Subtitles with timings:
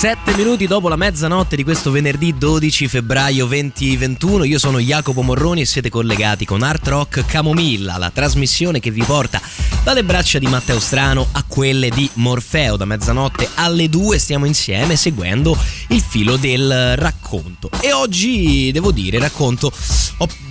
[0.00, 5.60] Sette minuti dopo la mezzanotte di questo venerdì 12 febbraio 2021, io sono Jacopo Morroni
[5.60, 9.42] e siete collegati con Art Rock Camomilla, la trasmissione che vi porta
[9.82, 12.76] dalle braccia di Matteo Strano a quelle di Morfeo.
[12.76, 15.54] Da mezzanotte alle due stiamo insieme seguendo
[15.88, 17.68] il filo del racconto.
[17.80, 19.70] E oggi devo dire, racconto,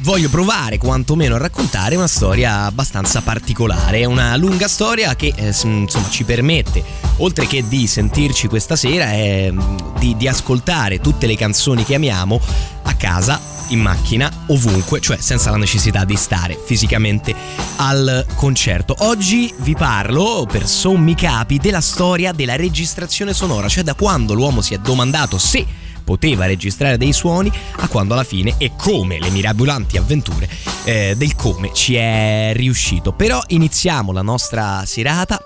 [0.02, 4.00] voglio provare quantomeno a raccontare una storia abbastanza particolare.
[4.00, 6.84] È una lunga storia che eh, insomma ci permette,
[7.18, 9.54] oltre che di sentirci questa sera, eh,
[10.00, 12.40] di, di ascoltare tutte le canzoni che amiamo
[12.84, 13.40] a casa,
[13.70, 17.34] in macchina, ovunque, cioè senza la necessità di stare fisicamente
[17.78, 18.96] al concerto.
[19.00, 24.62] Oggi vi parlo, per sommi capi, della storia della registrazione sonora, cioè da quando l'uomo
[24.62, 25.66] si è domandato se
[26.04, 30.50] poteva registrare dei suoni a quando alla fine e come le mirabolanti avventure
[30.84, 33.12] eh, del come ci è riuscito.
[33.12, 35.40] Però iniziamo la nostra serata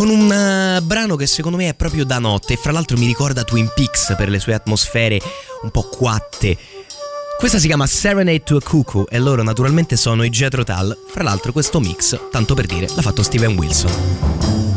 [0.00, 3.04] con un uh, brano che secondo me è proprio da notte e fra l'altro mi
[3.04, 5.20] ricorda Twin Peaks per le sue atmosfere
[5.60, 6.56] un po' quatte.
[7.38, 10.96] Questa si chiama Serenade to a Cuckoo e loro naturalmente sono i Jethro Tull.
[11.06, 14.69] Fra l'altro questo mix, tanto per dire, l'ha fatto Steven Wilson.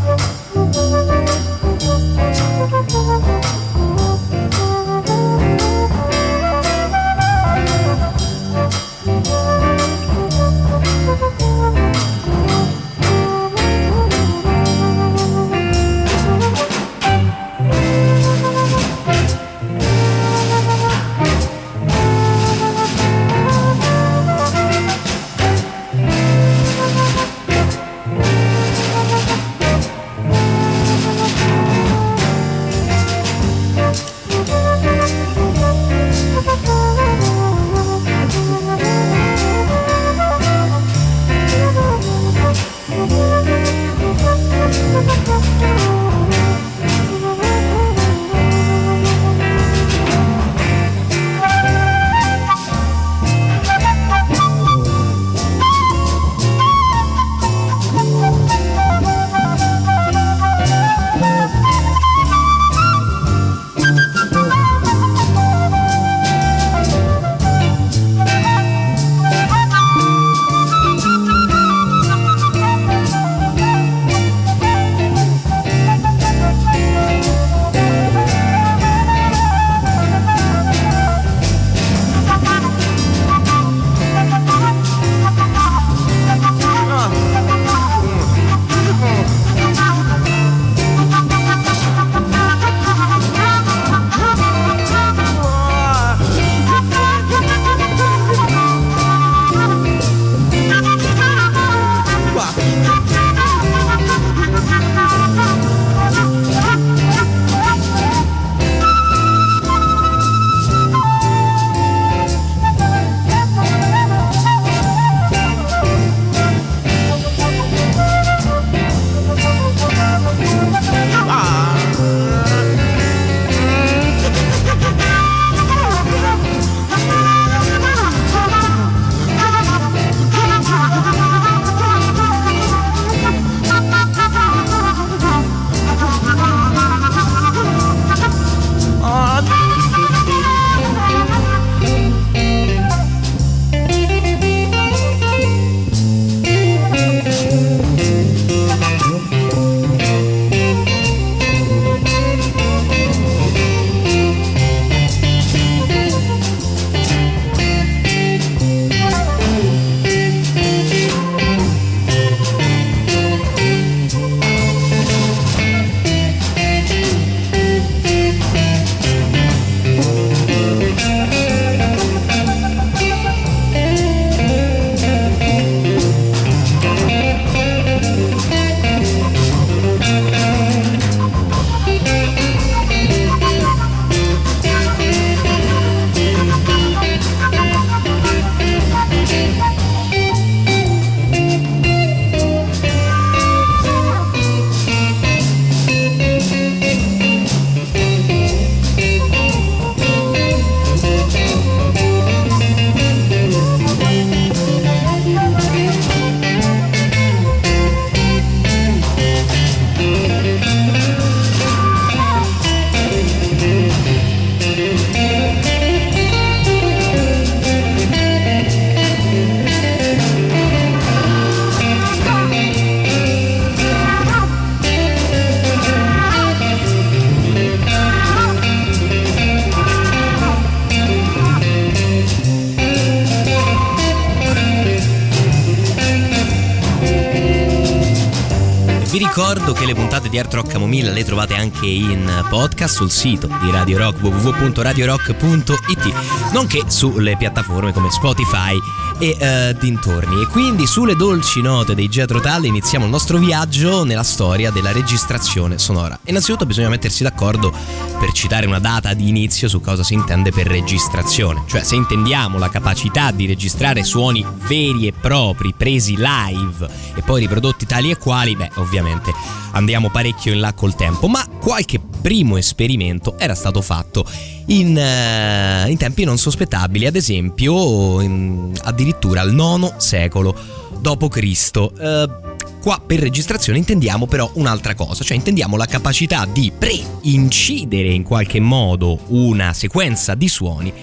[240.93, 247.93] 2000 le trovate anche in podcast sul sito di Radio Rock www.radiorock.it nonché sulle piattaforme
[247.93, 248.77] come Spotify
[249.19, 250.41] e uh, dintorni.
[250.41, 254.91] E quindi sulle dolci note dei Jetro Tull iniziamo il nostro viaggio nella storia della
[254.91, 256.17] registrazione sonora.
[256.25, 257.71] Innanzitutto bisogna mettersi d'accordo
[258.19, 262.57] per citare una data di inizio su cosa si intende per registrazione, cioè se intendiamo
[262.57, 268.17] la capacità di registrare suoni veri e propri, presi live e poi riprodotti tali e
[268.17, 269.33] quali, beh ovviamente
[269.71, 274.25] andiamo parecchio in là col tempo, ma qualche primo esperimento era stato fatto
[274.67, 280.55] in, uh, in tempi non sospettabili, ad esempio in, addirittura al IX secolo
[280.99, 281.71] d.C.
[281.75, 282.51] Uh,
[282.83, 288.59] Qua per registrazione intendiamo però un'altra cosa, cioè intendiamo la capacità di pre-incidere in qualche
[288.59, 290.93] modo una sequenza di suoni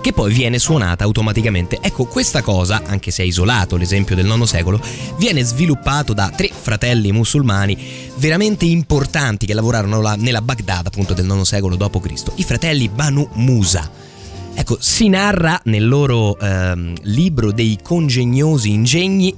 [0.00, 1.78] che poi viene suonata automaticamente.
[1.80, 4.80] Ecco, questa cosa, anche se è isolato l'esempio del IX secolo,
[5.18, 7.76] viene sviluppato da tre fratelli musulmani
[8.16, 13.90] veramente importanti che lavorarono nella Baghdad appunto del IX secolo d.C., i fratelli Banu Musa.
[14.54, 19.34] Ecco, si narra nel loro ehm, libro dei congegnosi ingegni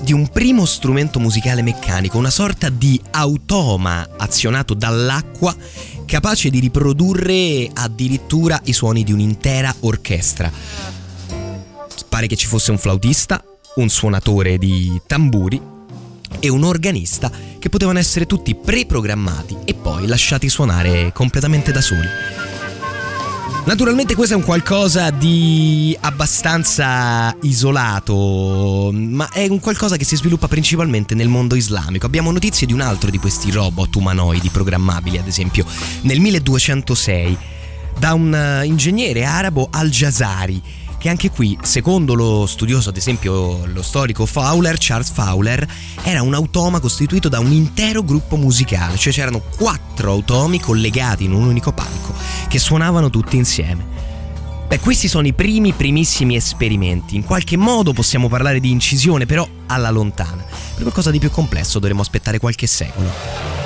[0.00, 5.54] di un primo strumento musicale meccanico, una sorta di automa azionato dall'acqua
[6.06, 10.50] capace di riprodurre addirittura i suoni di un'intera orchestra.
[12.08, 13.44] Pare che ci fosse un flautista,
[13.74, 15.60] un suonatore di tamburi
[16.40, 22.08] e un organista che potevano essere tutti preprogrammati e poi lasciati suonare completamente da soli.
[23.66, 30.46] Naturalmente questo è un qualcosa di abbastanza isolato, ma è un qualcosa che si sviluppa
[30.46, 32.06] principalmente nel mondo islamico.
[32.06, 35.66] Abbiamo notizie di un altro di questi robot umanoidi programmabili, ad esempio,
[36.02, 37.36] nel 1206,
[37.98, 40.62] da un eh, ingegnere arabo al-Jazari
[40.98, 45.66] che anche qui, secondo lo studioso, ad esempio lo storico Fowler, Charles Fowler,
[46.02, 51.32] era un automa costituito da un intero gruppo musicale, cioè c'erano quattro automi collegati in
[51.32, 52.14] un unico palco
[52.48, 54.06] che suonavano tutti insieme.
[54.66, 57.14] Beh, questi sono i primi, primissimi esperimenti.
[57.14, 60.44] In qualche modo possiamo parlare di incisione, però alla lontana.
[60.44, 63.65] Per qualcosa di più complesso dovremo aspettare qualche secolo.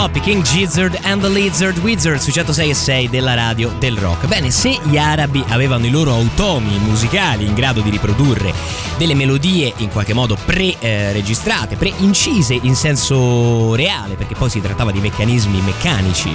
[0.00, 4.26] Stop, King Gizzard and the Lizard Wizard su 106 e 6 della radio del rock.
[4.28, 8.54] Bene, se gli arabi avevano i loro automi musicali in grado di riprodurre
[8.96, 15.00] delle melodie in qualche modo pre-registrate, pre-incise in senso reale, perché poi si trattava di
[15.00, 16.34] meccanismi meccanici,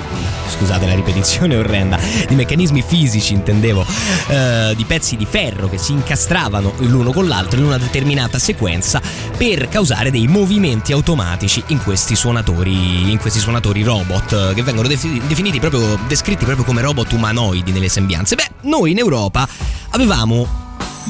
[0.50, 3.84] scusate la ripetizione orrenda, di meccanismi fisici intendevo,
[4.28, 9.02] eh, di pezzi di ferro che si incastravano l'uno con l'altro in una determinata sequenza
[9.38, 15.60] per causare dei movimenti automatici in questi suonatori, in questi suonatori robot che vengono definiti
[15.60, 18.36] proprio, descritti proprio come robot umanoidi nelle sembianze.
[18.36, 19.48] Beh, noi in Europa
[19.92, 20.64] avevamo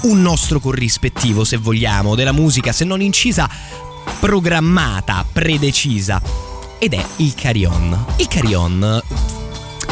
[0.04, 3.50] un nostro corrispettivo, se vogliamo, della musica, se non incisa,
[4.20, 6.22] programmata, predecisa.
[6.78, 8.06] Ed è il Carillon.
[8.18, 9.02] Il Carillon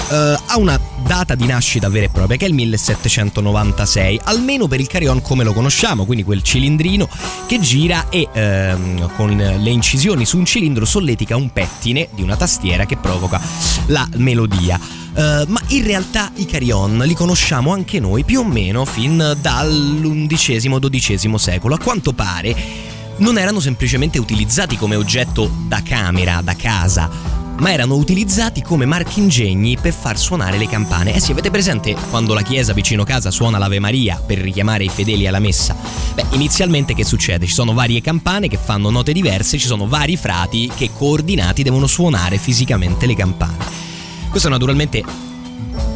[0.09, 4.79] uh, ha una data di nascita vera e propria che è il 1796, almeno per
[4.79, 7.07] il carillon come lo conosciamo, quindi quel cilindrino
[7.45, 12.35] che gira e uh, con le incisioni su un cilindro solletica un pettine di una
[12.35, 13.41] tastiera che provoca
[13.87, 14.79] la melodia.
[15.13, 21.37] Uh, ma in realtà i carillon li conosciamo anche noi più o meno fin dall'undicesimo-dodicesimo
[21.37, 21.75] secolo.
[21.75, 22.55] A quanto pare
[23.17, 29.77] non erano semplicemente utilizzati come oggetto da camera, da casa, ma erano utilizzati come marchingegni
[29.79, 31.13] per far suonare le campane.
[31.13, 34.89] Eh sì, avete presente quando la chiesa vicino casa suona l'Ave Maria per richiamare i
[34.89, 35.75] fedeli alla messa?
[36.13, 37.45] Beh, inizialmente che succede?
[37.45, 41.87] Ci sono varie campane che fanno note diverse, ci sono vari frati che coordinati devono
[41.87, 43.81] suonare fisicamente le campane.
[44.29, 45.03] Questo naturalmente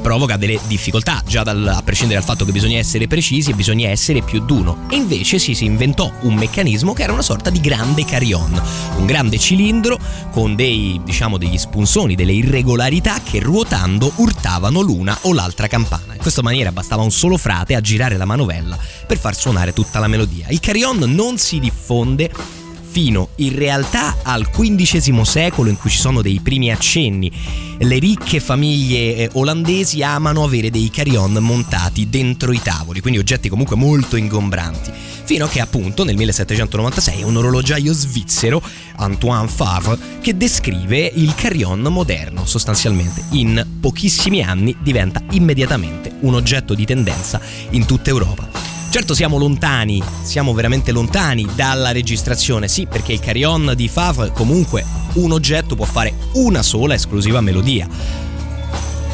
[0.07, 3.89] provoca delle difficoltà, già dal, a prescindere dal fatto che bisogna essere precisi e bisogna
[3.89, 4.85] essere più d'uno.
[4.89, 8.57] E invece sì, si inventò un meccanismo che era una sorta di grande carillon,
[8.99, 9.99] un grande cilindro
[10.31, 16.13] con dei, diciamo, degli spunsoni, delle irregolarità che ruotando urtavano l'una o l'altra campana.
[16.13, 19.99] In questa maniera bastava un solo frate a girare la manovella per far suonare tutta
[19.99, 20.47] la melodia.
[20.47, 22.31] Il carillon non si diffonde
[22.97, 27.31] fino in realtà al XV secolo in cui ci sono dei primi accenni.
[27.77, 33.49] Le ricche famiglie eh, olandesi amano avere dei carillon montati dentro i tavoli, quindi oggetti
[33.49, 34.91] comunque molto ingombranti.
[35.25, 38.63] Fino a che appunto nel 1796 un orologiaio svizzero,
[38.95, 43.25] Antoine Favre, che descrive il carillon moderno sostanzialmente.
[43.33, 47.39] In pochissimi anni diventa immediatamente un oggetto di tendenza
[47.69, 48.66] in tutta Europa.
[48.89, 54.83] Certo siamo lontani, siamo veramente lontani dalla registrazione, sì, perché il carillon di Favre comunque
[55.13, 57.87] un oggetto può fare una sola esclusiva melodia.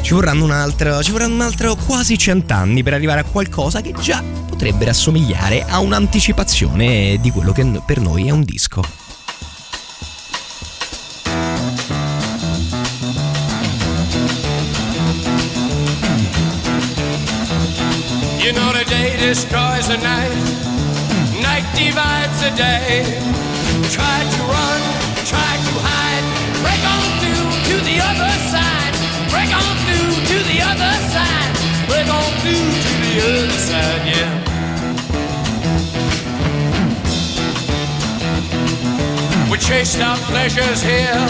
[0.00, 3.92] Ci vorranno un altro, ci vorranno un altro quasi cent'anni per arrivare a qualcosa che
[4.00, 9.03] già potrebbe rassomigliare a un'anticipazione di quello che per noi è un disco.
[19.34, 20.30] Destroys the night,
[21.42, 23.02] night divides the day.
[23.90, 24.80] Try to run,
[25.26, 26.26] try to hide,
[26.62, 28.94] break on through to the other side,
[29.34, 31.50] break on through to the other side,
[31.90, 34.30] break on through to the other side, yeah.
[39.50, 41.26] We chased our pleasures here,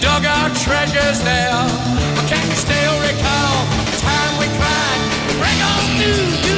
[0.00, 1.60] dug our treasures there,
[2.16, 5.00] but can you still recall the time we cried?
[5.36, 6.51] Break on through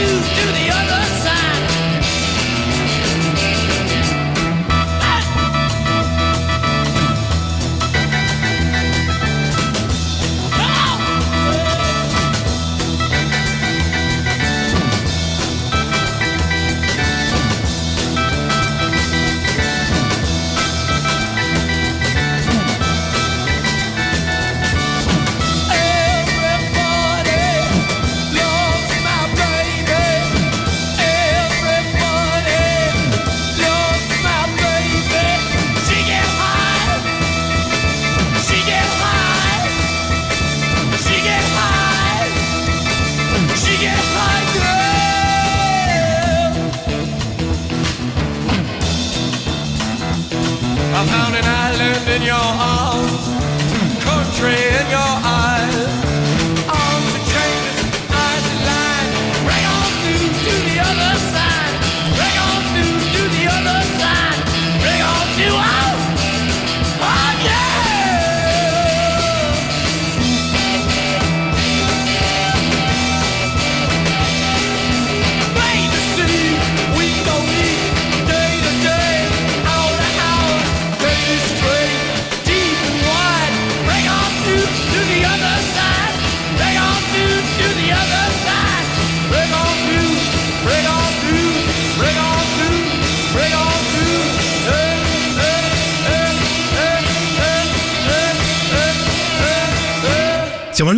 [0.00, 0.39] Break on
[52.20, 53.28] in your arms,
[54.04, 54.79] country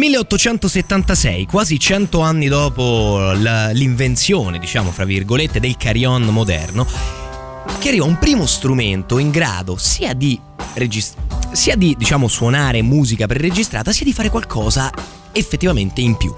[0.03, 6.85] 1876, quasi 100 anni dopo l'invenzione, diciamo, fra virgolette, del carillon moderno,
[7.79, 10.37] che arriva un primo strumento in grado sia di
[10.75, 11.15] regis-
[11.53, 14.91] sia di, diciamo, suonare musica preregistrata, sia di fare qualcosa
[15.31, 16.35] effettivamente in più.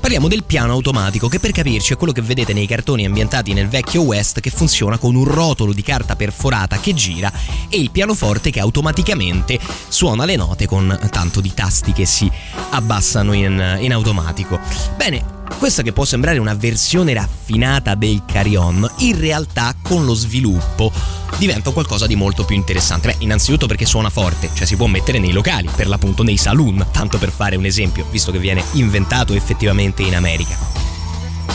[0.00, 3.68] Parliamo del piano automatico, che per capirci è quello che vedete nei cartoni ambientati nel
[3.68, 7.30] vecchio West, che funziona con un rotolo di carta perforata che gira
[7.68, 12.30] e il pianoforte che automaticamente suona le note con tanto di tasti che si
[12.70, 14.58] abbassano in, in automatico.
[14.96, 20.92] Bene, questa che può sembrare una versione raffinata del carillon, in realtà con lo sviluppo
[21.38, 23.08] diventa qualcosa di molto più interessante.
[23.08, 26.86] Beh, innanzitutto perché suona forte, cioè si può mettere nei locali, per l'appunto nei saloon,
[26.90, 30.56] tanto per fare un esempio, visto che viene inventato effettivamente in America.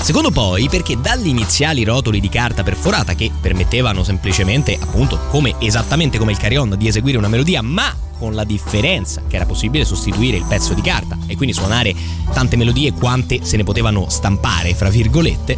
[0.01, 6.17] Secondo poi perché dagli iniziali rotoli di carta perforata che permettevano semplicemente, appunto, come esattamente
[6.17, 10.37] come il carillon, di eseguire una melodia, ma con la differenza che era possibile sostituire
[10.37, 11.93] il pezzo di carta e quindi suonare
[12.33, 15.55] tante melodie quante se ne potevano stampare, fra virgolette,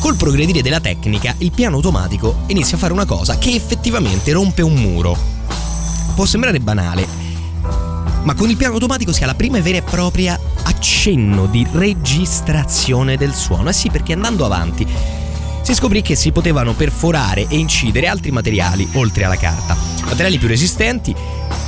[0.00, 4.62] col progredire della tecnica il piano automatico inizia a fare una cosa che effettivamente rompe
[4.62, 5.16] un muro.
[6.14, 7.06] Può sembrare banale,
[8.22, 13.16] ma con il piano automatico si ha la prima vera e propria accenno di registrazione
[13.16, 13.70] del suono.
[13.70, 14.86] Eh sì, perché andando avanti
[15.70, 20.48] si scoprì che si potevano perforare e incidere altri materiali oltre alla carta, materiali più
[20.48, 21.14] resistenti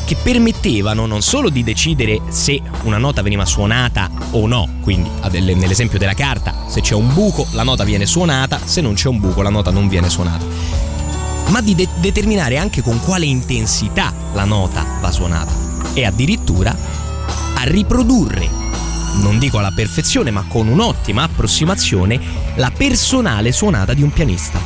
[0.04, 6.00] che permettevano non solo di decidere se una nota veniva suonata o no, quindi nell'esempio
[6.00, 9.40] della carta, se c'è un buco la nota viene suonata, se non c'è un buco
[9.40, 10.44] la nota non viene suonata,
[11.50, 15.52] ma di de- determinare anche con quale intensità la nota va suonata
[15.92, 16.76] e addirittura
[17.54, 18.61] a riprodurre
[19.20, 22.20] non dico alla perfezione, ma con un'ottima approssimazione,
[22.56, 24.60] la personale suonata di un pianista.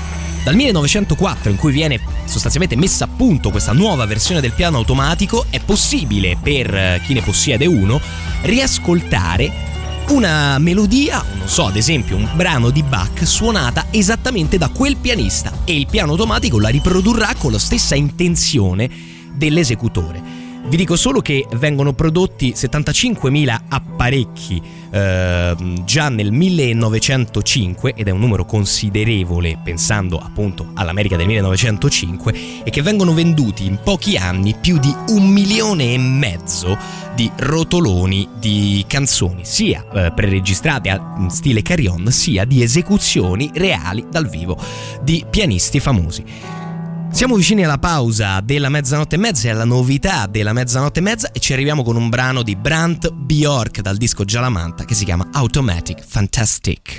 [0.44, 5.46] Dal 1904, in cui viene sostanzialmente messa a punto questa nuova versione del piano automatico,
[5.50, 8.00] è possibile per eh, chi ne possiede uno
[8.42, 9.74] riascoltare
[10.08, 15.52] una melodia, non so, ad esempio un brano di Bach suonata esattamente da quel pianista
[15.64, 18.88] e il piano automatico la riprodurrà con la stessa intenzione
[19.32, 20.45] dell'esecutore.
[20.68, 28.18] Vi dico solo che vengono prodotti 75.000 apparecchi eh, già nel 1905 ed è un
[28.18, 34.78] numero considerevole pensando appunto all'America del 1905 e che vengono venduti in pochi anni più
[34.78, 36.76] di un milione e mezzo
[37.14, 44.28] di rotoloni di canzoni, sia eh, preregistrate a stile carillon, sia di esecuzioni reali dal
[44.28, 44.58] vivo
[45.00, 46.24] di pianisti famosi.
[47.16, 51.32] Siamo vicini alla pausa della mezzanotte e mezza e alla novità della mezzanotte e mezza
[51.32, 55.26] e ci arriviamo con un brano di Brant Bjork dal disco Gialamanta che si chiama
[55.32, 56.98] Automatic Fantastic.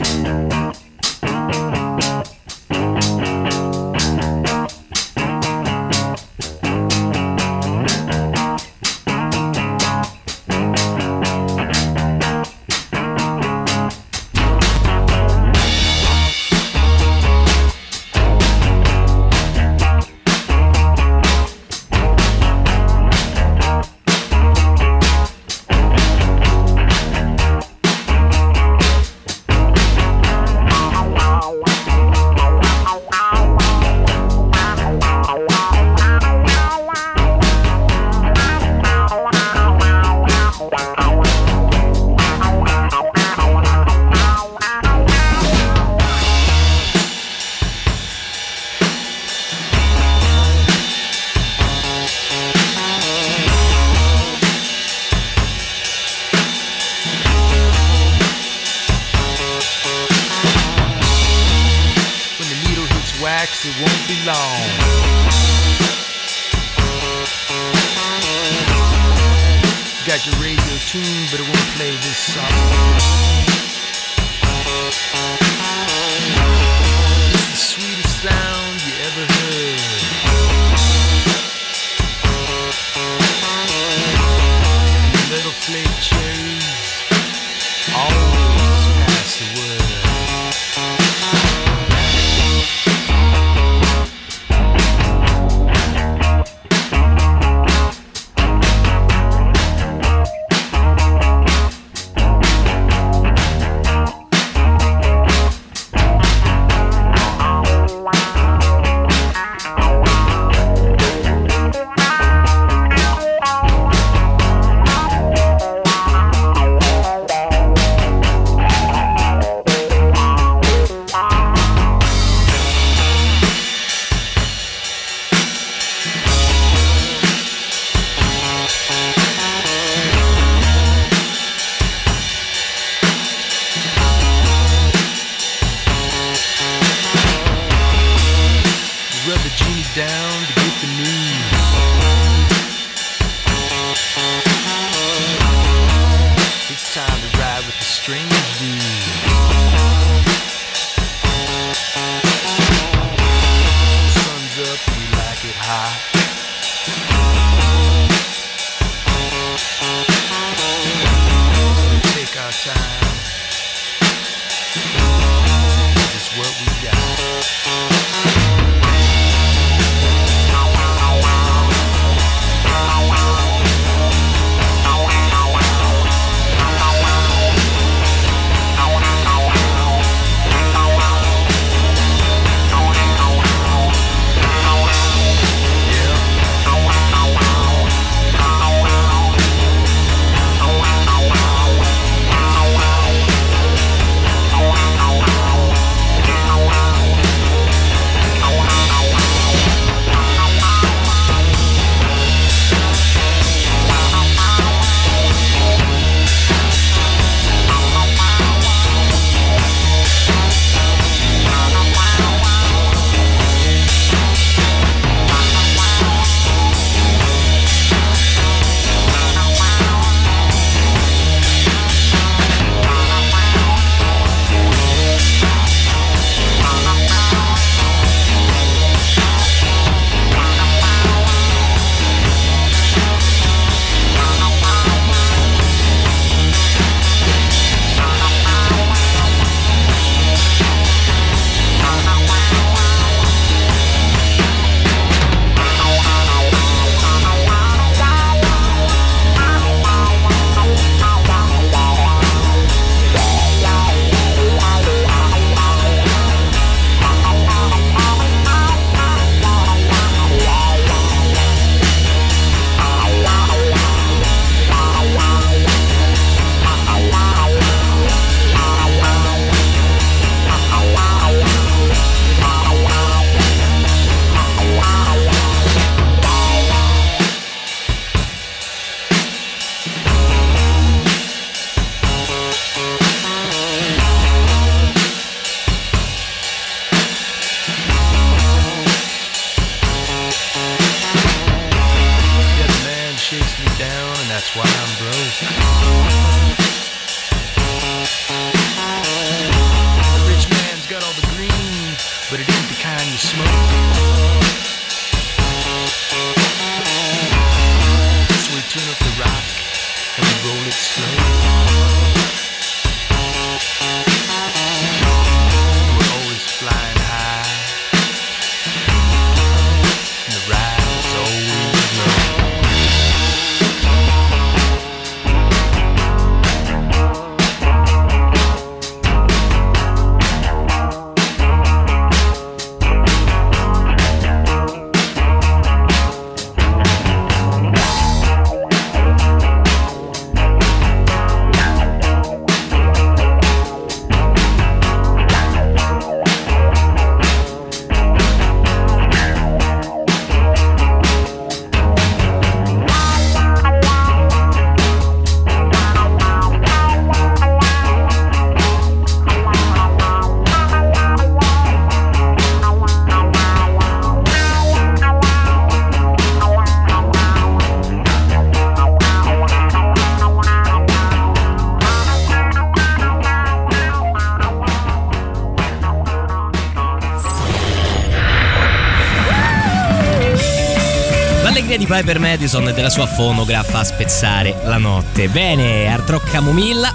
[382.48, 385.28] Madison e della sua fonografa a spezzare la notte.
[385.28, 386.94] Bene, Art Rock Camomilla.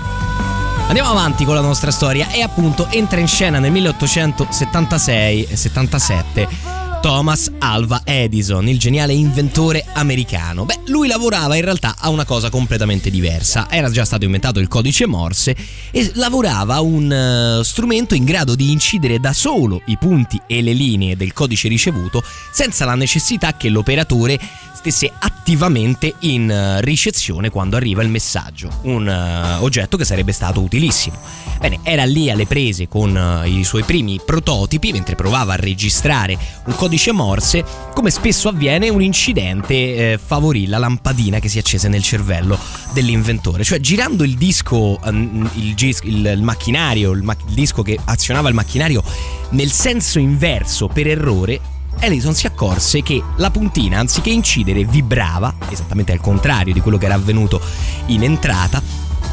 [0.87, 6.72] Andiamo avanti con la nostra storia e appunto entra in scena nel 1876 e 77
[7.03, 10.65] Thomas Alva Edison, il geniale inventore americano.
[10.65, 13.67] Beh, lui lavorava in realtà a una cosa completamente diversa.
[13.69, 15.57] Era già stato inventato il codice Morse
[15.91, 20.63] e lavorava a un uh, strumento in grado di incidere da solo i punti e
[20.63, 24.39] le linee del codice ricevuto senza la necessità che l'operatore
[24.73, 30.61] stesse attivamente in uh, ricezione quando arriva il messaggio, un uh, oggetto che sarebbe stato
[30.61, 31.19] utilissimo.
[31.59, 36.37] Bene, era lì alle prese con i suoi primi prototipi mentre provava a registrare
[36.67, 41.89] un codice Morse, come spesso avviene un incidente eh, favorì la lampadina che si accese
[41.89, 42.59] nel cervello
[42.93, 48.49] dell'inventore, cioè girando il disco, um, il, il, il, macchinario, il, il disco che azionava
[48.49, 49.03] il macchinario
[49.51, 51.61] nel senso inverso per errore,
[51.99, 57.07] Edison si accorse che la puntina, anziché incidere, vibrava, esattamente al contrario di quello che
[57.07, 57.61] era avvenuto
[58.07, 58.83] in entrata,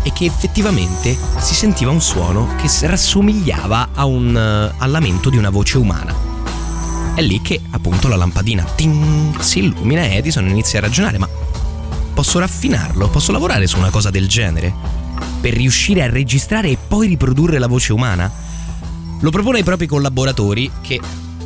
[0.03, 5.49] e che effettivamente si sentiva un suono che rassomigliava un, uh, al lamento di una
[5.49, 6.28] voce umana.
[7.19, 11.27] È lì che appunto la lampadina ting, si illumina e Edison inizia a ragionare, ma
[12.13, 13.09] posso raffinarlo?
[13.09, 14.73] Posso lavorare su una cosa del genere?
[15.41, 18.31] Per riuscire a registrare e poi riprodurre la voce umana?
[19.19, 21.01] Lo propone ai propri collaboratori che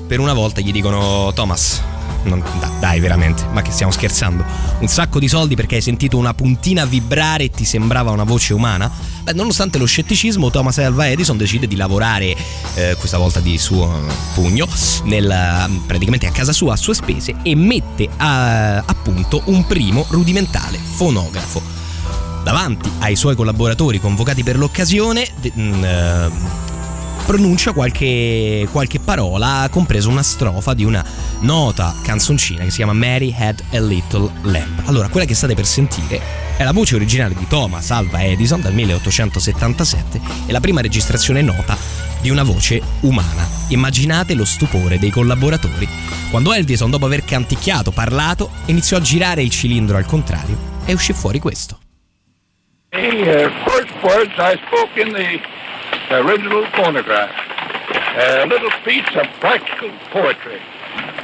[0.06, 1.82] per una volta gli dicono Thomas,
[2.24, 2.44] non,
[2.80, 4.44] dai veramente, ma che stiamo scherzando?
[4.80, 8.54] Un sacco di soldi perché hai sentito una puntina vibrare e ti sembrava una voce
[8.54, 8.92] umana?
[9.24, 12.36] Beh, nonostante lo scetticismo, Thomas Alva Edison decide di lavorare,
[12.76, 14.02] eh, questa volta di suo
[14.34, 14.68] pugno,
[15.06, 20.06] nel, praticamente a casa sua a sue spese e mette a, a punto un primo
[20.10, 21.62] rudimentale fonografo.
[22.44, 26.32] Davanti ai suoi collaboratori convocati per l'occasione, de, mh, mm, eh,
[27.26, 31.04] pronuncia qualche, qualche parola, compreso una strofa di una
[31.40, 34.84] nota canzoncina che si chiama Mary Had a Little Lamb.
[34.86, 36.22] Allora, quella che state per sentire
[36.58, 41.78] è la voce originale di Thomas Alva Edison dal 1877 e la prima registrazione nota
[42.22, 43.48] di una voce umana.
[43.70, 45.88] Immaginate lo stupore dei collaboratori
[46.34, 51.14] quando Edison, dopo aver canticchiato, parlato, iniziò a girare il cilindro al contrario e uscì
[51.14, 51.78] fuori questo.
[52.90, 55.53] The uh, first words I spoke in the
[56.12, 57.32] original phonograph.
[58.16, 60.60] A little piece of practical poetry.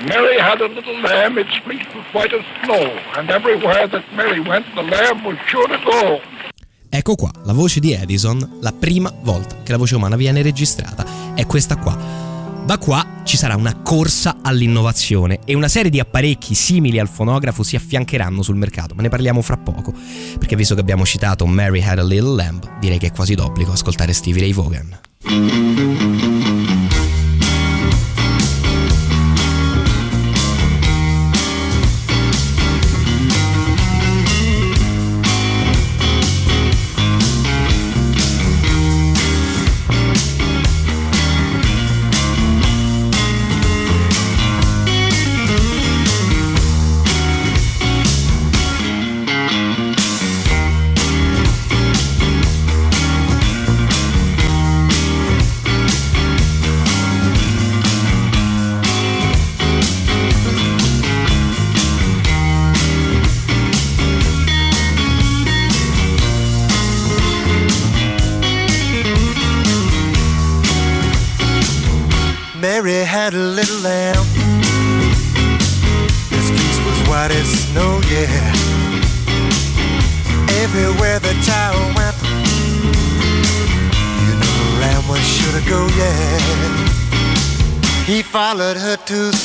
[0.07, 4.39] Mary had a little lamb, its fleece was white as snow, and everywhere that Mary
[4.39, 6.21] went, the lamb was sure to go.
[6.89, 11.05] Ecco qua, la voce di Edison, la prima volta che la voce umana viene registrata,
[11.35, 12.28] è questa qua.
[12.69, 17.63] Da qua ci sarà una corsa all'innovazione e una serie di apparecchi simili al fonografo
[17.63, 19.91] si affiancheranno sul mercato, ma ne parliamo fra poco,
[20.37, 23.71] perché visto che abbiamo citato Mary Had a Little Lamb, direi che è quasi d'obbligo
[23.71, 26.38] ascoltare Stevie Ray Vaughan.
[89.09, 89.38] To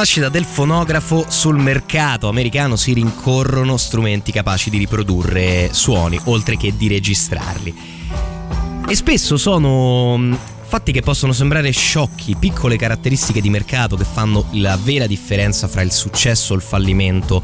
[0.00, 6.74] nascita del fonografo, sul mercato americano si rincorrono strumenti capaci di riprodurre suoni, oltre che
[6.74, 7.74] di registrarli.
[8.88, 14.46] E spesso sono mh, fatti che possono sembrare sciocchi, piccole caratteristiche di mercato che fanno
[14.52, 17.42] la vera differenza fra il successo o il fallimento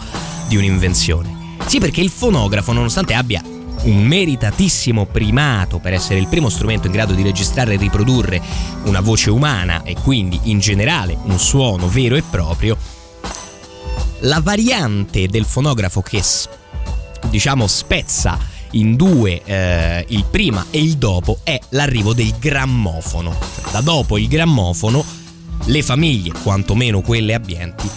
[0.48, 1.58] di un'invenzione.
[1.66, 3.42] Sì, perché il fonografo, nonostante abbia
[3.86, 8.40] un meritatissimo primato per essere il primo strumento in grado di registrare e riprodurre
[8.84, 12.76] una voce umana e quindi in generale un suono vero e proprio,
[14.20, 16.22] la variante del fonografo che
[17.28, 18.38] diciamo spezza
[18.72, 23.36] in due eh, il prima e il dopo è l'arrivo del grammofono.
[23.70, 25.04] Da dopo il grammofono
[25.66, 27.88] le famiglie, quantomeno quelle abbienti,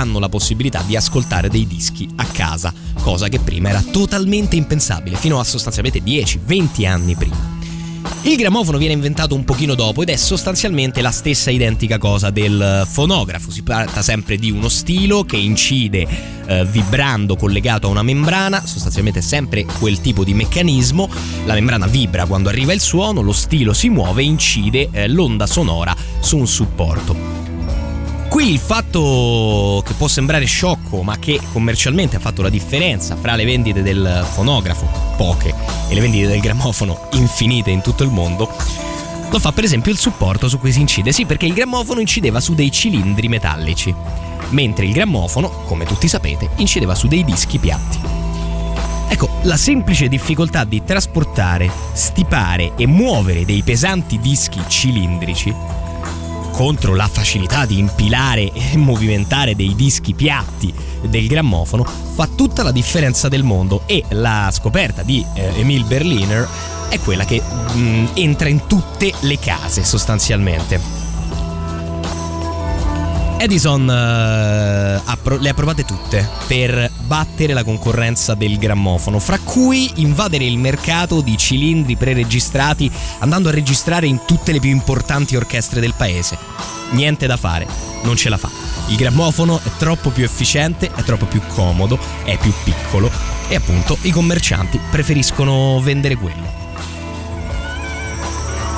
[0.00, 5.16] hanno la possibilità di ascoltare dei dischi a casa, cosa che prima era totalmente impensabile,
[5.16, 7.58] fino a sostanzialmente 10-20 anni prima.
[8.22, 12.86] Il grammofono viene inventato un pochino dopo ed è sostanzialmente la stessa identica cosa del
[12.86, 13.50] fonografo.
[13.50, 16.06] Si tratta sempre di uno stilo che incide
[16.46, 21.08] eh, vibrando collegato a una membrana, sostanzialmente sempre quel tipo di meccanismo.
[21.44, 25.46] La membrana vibra quando arriva il suono, lo stilo si muove e incide eh, l'onda
[25.46, 27.39] sonora su un supporto.
[28.40, 33.36] Qui il fatto che può sembrare sciocco, ma che commercialmente ha fatto la differenza fra
[33.36, 35.54] le vendite del fonografo, poche,
[35.90, 38.50] e le vendite del grammofono, infinite in tutto il mondo,
[39.28, 41.12] lo fa per esempio il supporto su cui si incide.
[41.12, 43.94] Sì, perché il grammofono incideva su dei cilindri metallici,
[44.48, 47.98] mentre il grammofono, come tutti sapete, incideva su dei dischi piatti.
[49.10, 55.79] Ecco, la semplice difficoltà di trasportare, stipare e muovere dei pesanti dischi cilindrici
[56.60, 60.70] contro la facilità di impilare e movimentare dei dischi piatti
[61.08, 66.46] del grammofono fa tutta la differenza del mondo e la scoperta di eh, Emile Berliner
[66.90, 70.99] è quella che mm, entra in tutte le case sostanzialmente.
[73.40, 79.38] Edison eh, ha pro- le ha provate tutte per battere la concorrenza del grammofono, fra
[79.38, 85.36] cui invadere il mercato di cilindri preregistrati andando a registrare in tutte le più importanti
[85.36, 86.36] orchestre del paese.
[86.90, 87.66] Niente da fare,
[88.02, 88.50] non ce la fa.
[88.88, 93.10] Il grammofono è troppo più efficiente, è troppo più comodo, è più piccolo
[93.48, 96.58] e appunto i commercianti preferiscono vendere quello.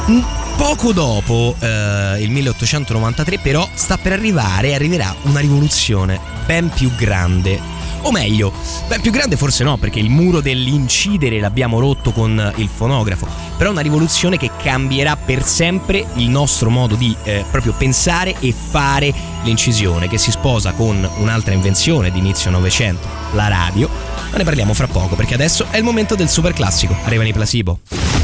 [0.09, 0.21] Mm,
[0.63, 7.59] Poco dopo eh, il 1893 però sta per arrivare, arriverà una rivoluzione ben più grande.
[8.03, 8.53] O meglio,
[8.87, 13.71] ben più grande forse no, perché il muro dell'incidere l'abbiamo rotto con il fonografo, però
[13.71, 19.13] una rivoluzione che cambierà per sempre il nostro modo di eh, proprio pensare e fare
[19.43, 23.89] l'incisione, che si sposa con un'altra invenzione di inizio Novecento, la radio.
[24.31, 26.97] Ma ne parliamo fra poco, perché adesso è il momento del super classico.
[27.03, 27.81] Arrivano i placebo.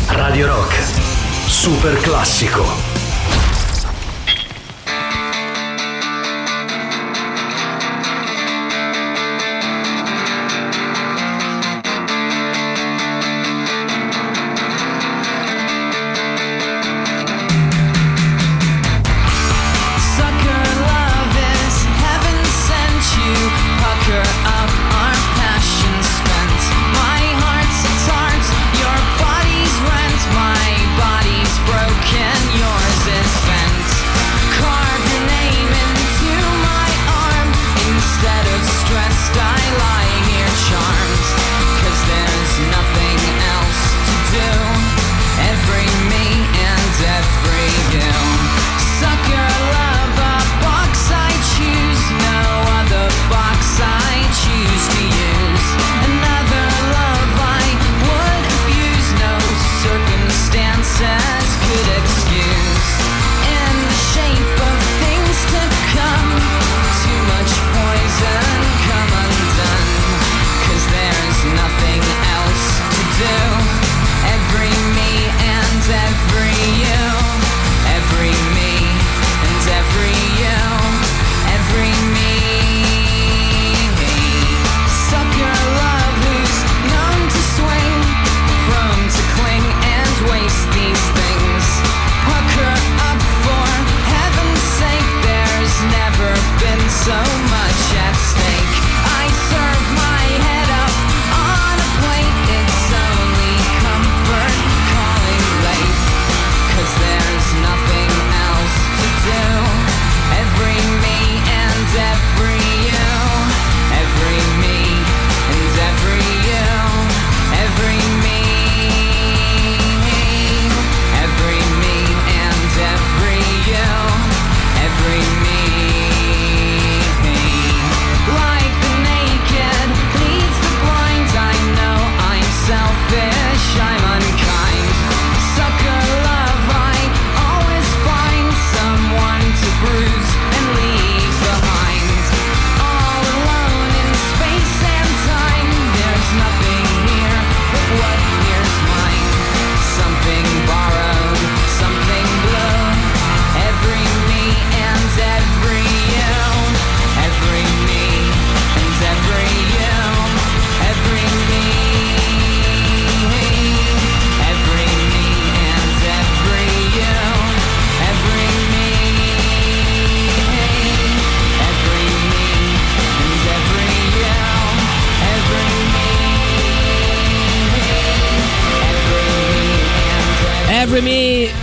[0.06, 1.07] Radio Rock.
[1.48, 2.87] Super classico.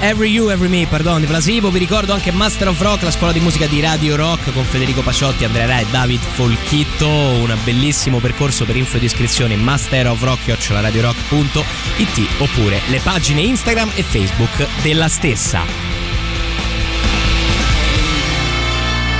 [0.05, 1.71] Every You, Every Me, pardon, di Plasivo.
[1.71, 5.01] Vi ricordo anche Master of Rock, la scuola di musica di Radio Rock con Federico
[5.01, 7.07] Paciotti, Andrea Rai e David Folchitto.
[7.07, 15.07] Un bellissimo percorso per info di iscrizione masterofrock.it oppure le pagine Instagram e Facebook della
[15.07, 15.84] stessa.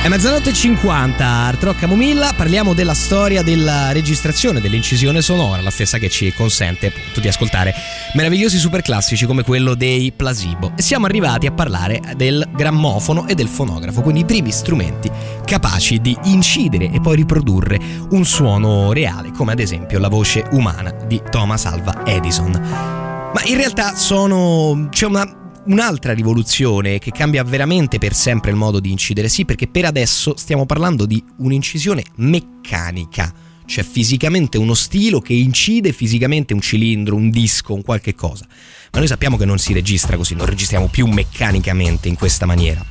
[0.05, 5.71] È mezzanotte e 50, Art Rock Camomilla, parliamo della storia della registrazione, dell'incisione sonora, la
[5.71, 7.73] stessa che ci consente appunto di ascoltare
[8.13, 10.73] meravigliosi superclassici come quello dei Plasibo.
[10.77, 15.09] E siamo arrivati a parlare del grammofono e del fonografo, quindi i primi strumenti
[15.43, 17.79] capaci di incidere e poi riprodurre
[18.11, 22.51] un suono reale, come ad esempio la voce umana di Thomas Alva Edison.
[22.51, 24.87] Ma in realtà sono.
[24.91, 29.67] c'è una un'altra rivoluzione che cambia veramente per sempre il modo di incidere, sì, perché
[29.67, 33.33] per adesso stiamo parlando di un'incisione meccanica,
[33.65, 38.45] cioè fisicamente uno stilo che incide fisicamente un cilindro, un disco, un qualche cosa.
[38.91, 42.83] Ma noi sappiamo che non si registra così, non registriamo più meccanicamente in questa maniera.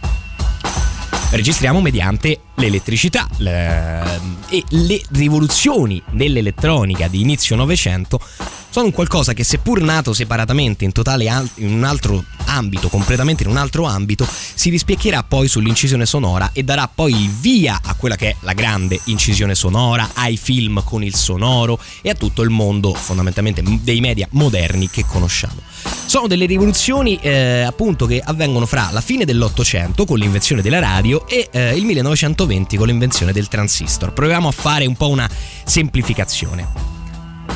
[1.30, 8.20] Registriamo mediante l'elettricità le- e le rivoluzioni nell'elettronica di inizio Novecento
[8.74, 13.44] sono un qualcosa che seppur nato separatamente in, totale al- in un altro ambito, completamente
[13.44, 17.94] in un altro ambito, si rispecchierà poi sull'incisione sonora e darà poi il via a
[17.94, 22.42] quella che è la grande incisione sonora, ai film con il sonoro e a tutto
[22.42, 25.60] il mondo fondamentalmente dei media moderni che conosciamo.
[26.06, 31.28] Sono delle rivoluzioni eh, appunto che avvengono fra la fine dell'Ottocento con l'invenzione della radio
[31.28, 34.12] e eh, il 1920 con l'invenzione del transistor.
[34.12, 35.30] Proviamo a fare un po' una
[35.62, 36.93] semplificazione.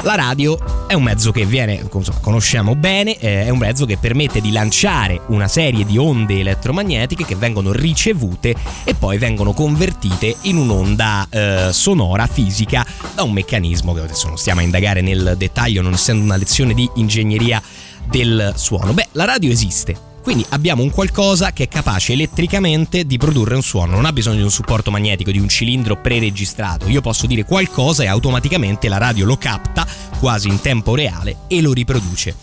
[0.02, 1.86] La radio è un mezzo che viene,
[2.20, 7.24] conosciamo bene, eh, è un mezzo che permette di lanciare una serie di onde elettromagnetiche
[7.24, 13.92] che vengono ricevute e poi vengono convertite in un'onda eh, sonora fisica da un meccanismo
[13.92, 17.60] che adesso non stiamo a indagare nel dettaglio, non essendo una lezione di ingegneria
[18.06, 18.92] del suono.
[18.94, 20.07] Beh, la radio esiste.
[20.22, 24.36] Quindi abbiamo un qualcosa che è capace elettricamente di produrre un suono, non ha bisogno
[24.36, 26.88] di un supporto magnetico, di un cilindro preregistrato.
[26.88, 29.86] Io posso dire qualcosa e automaticamente la radio lo capta
[30.18, 32.34] quasi in tempo reale e lo riproduce.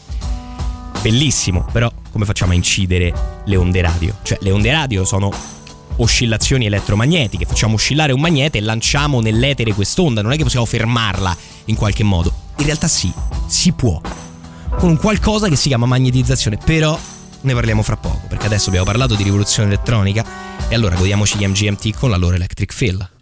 [1.01, 3.13] Bellissimo, però come facciamo a incidere
[3.45, 4.15] le onde radio?
[4.23, 5.31] Cioè le onde radio sono
[5.97, 11.35] oscillazioni elettromagnetiche, facciamo oscillare un magnete e lanciamo nell'etere quest'onda, non è che possiamo fermarla
[11.65, 12.33] in qualche modo.
[12.57, 13.11] In realtà sì,
[13.47, 14.01] si può.
[14.77, 16.97] Con un qualcosa che si chiama magnetizzazione, però
[17.45, 20.25] ne parliamo fra poco, perché adesso abbiamo parlato di rivoluzione elettronica
[20.67, 23.14] e allora godiamoci gli MGMT con la loro Electric Fill.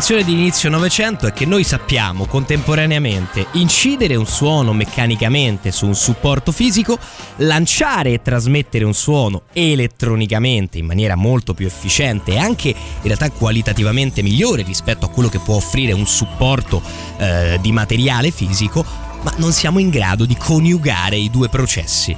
[0.00, 5.96] Situazione di inizio Novecento è che noi sappiamo contemporaneamente incidere un suono meccanicamente su un
[5.96, 6.96] supporto fisico,
[7.38, 13.28] lanciare e trasmettere un suono elettronicamente in maniera molto più efficiente e anche in realtà
[13.32, 16.80] qualitativamente migliore rispetto a quello che può offrire un supporto
[17.16, 18.84] eh, di materiale fisico,
[19.22, 22.16] ma non siamo in grado di coniugare i due processi.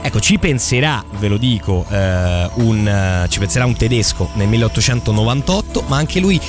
[0.00, 5.82] Ecco, ci penserà, ve lo dico, eh, un, eh, ci penserà un tedesco nel 1898,
[5.88, 6.40] ma anche lui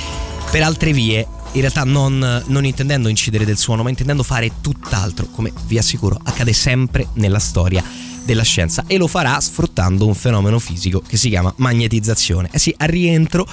[0.50, 5.26] per altre vie, in realtà non, non intendendo incidere del suono, ma intendendo fare tutt'altro,
[5.26, 7.84] come vi assicuro accade sempre nella storia
[8.24, 12.48] della scienza e lo farà sfruttando un fenomeno fisico che si chiama magnetizzazione.
[12.50, 13.46] Eh sì, al rientro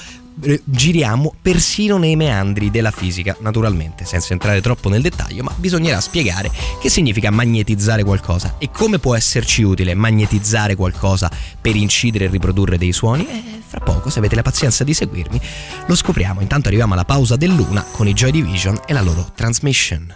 [0.63, 6.51] giriamo persino nei meandri della fisica, naturalmente, senza entrare troppo nel dettaglio, ma bisognerà spiegare
[6.79, 12.77] che significa magnetizzare qualcosa e come può esserci utile magnetizzare qualcosa per incidere e riprodurre
[12.77, 13.27] dei suoni.
[13.27, 15.41] E fra poco, se avete la pazienza di seguirmi,
[15.87, 16.41] lo scopriamo.
[16.41, 20.15] Intanto arriviamo alla pausa dell'una con i Joy Division e la loro transmission.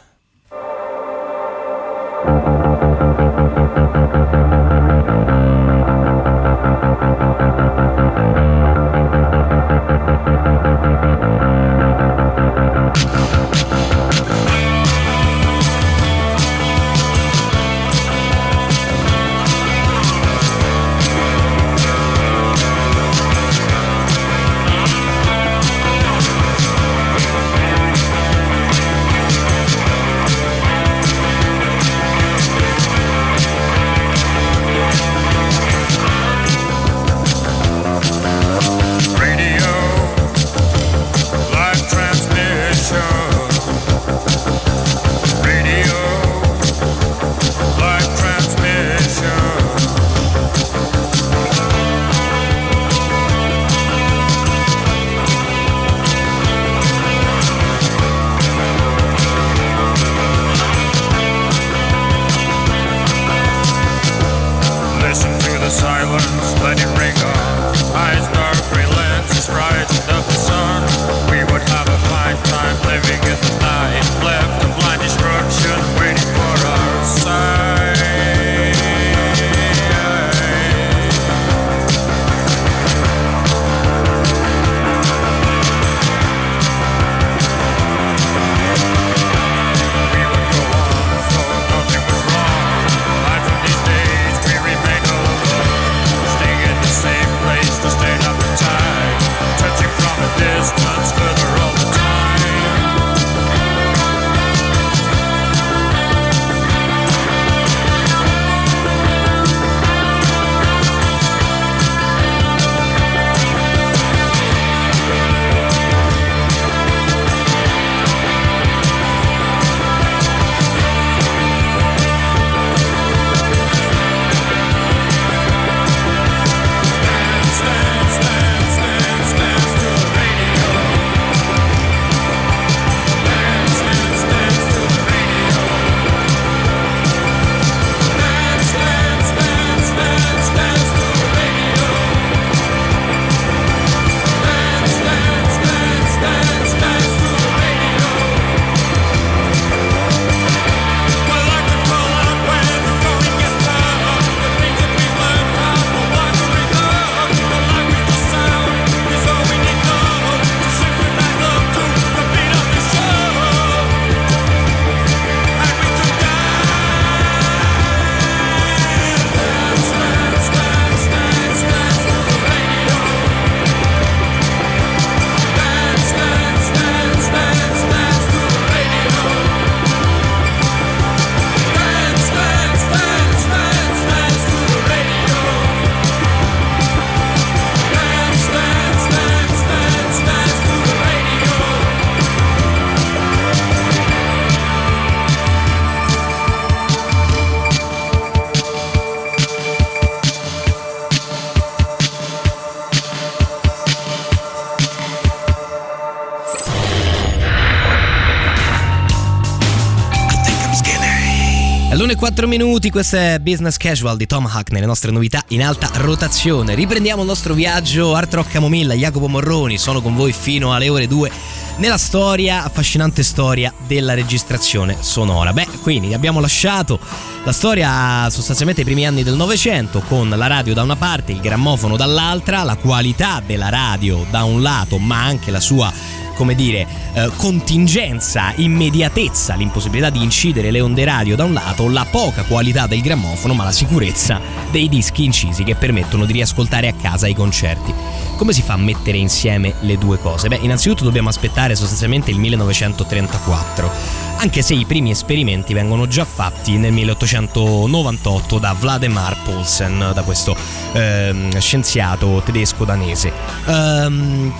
[212.21, 216.75] 4 minuti, questo è Business Casual di Tom Hack nelle nostre novità in alta rotazione.
[216.75, 221.07] Riprendiamo il nostro viaggio Art Rock Camomilla, Jacopo Morroni, sono con voi fino alle ore
[221.07, 221.31] 2
[221.77, 225.51] nella storia, affascinante storia della registrazione sonora.
[225.51, 226.99] Beh, quindi abbiamo lasciato
[227.43, 231.39] la storia sostanzialmente ai primi anni del Novecento con la radio da una parte, il
[231.39, 235.91] grammofono dall'altra, la qualità della radio da un lato, ma anche la sua
[236.33, 242.05] come dire, eh, contingenza, immediatezza, l'impossibilità di incidere le onde radio da un lato, la
[242.09, 244.39] poca qualità del grammofono, ma la sicurezza
[244.71, 247.93] dei dischi incisi che permettono di riascoltare a casa i concerti.
[248.37, 250.47] Come si fa a mettere insieme le due cose?
[250.47, 253.91] Beh, innanzitutto dobbiamo aspettare sostanzialmente il 1934,
[254.37, 260.55] anche se i primi esperimenti vengono già fatti nel 1898 da Vladimir Poulsen, da questo
[260.93, 263.31] ehm, scienziato tedesco-danese.
[263.67, 264.53] Ehm,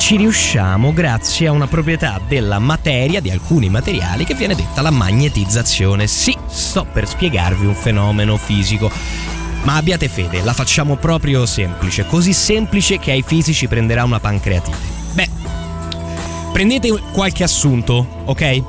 [0.00, 4.90] ci riusciamo grazie a una proprietà della materia, di alcuni materiali, che viene detta la
[4.90, 6.06] magnetizzazione.
[6.06, 8.90] Sì, sto per spiegarvi un fenomeno fisico.
[9.62, 14.76] Ma abbiate fede, la facciamo proprio semplice, così semplice che ai fisici prenderà una pancreatite.
[15.12, 15.28] Beh,
[16.50, 18.62] prendete qualche assunto, ok?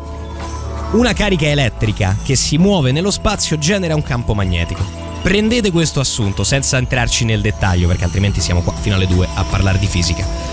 [0.92, 4.84] Una carica elettrica che si muove nello spazio genera un campo magnetico.
[5.22, 9.44] Prendete questo assunto senza entrarci nel dettaglio perché altrimenti siamo qua fino alle 2 a
[9.46, 10.51] parlare di fisica.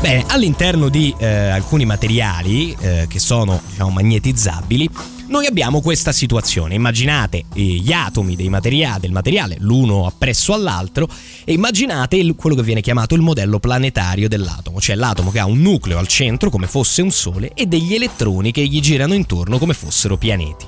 [0.00, 4.88] Bene, all'interno di eh, alcuni materiali eh, che sono diciamo, magnetizzabili,
[5.26, 6.76] noi abbiamo questa situazione.
[6.76, 11.08] Immaginate eh, gli atomi materia- del materiale l'uno appresso all'altro
[11.44, 15.46] e immaginate il, quello che viene chiamato il modello planetario dell'atomo, cioè l'atomo che ha
[15.46, 19.58] un nucleo al centro come fosse un sole e degli elettroni che gli girano intorno
[19.58, 20.64] come fossero pianeti.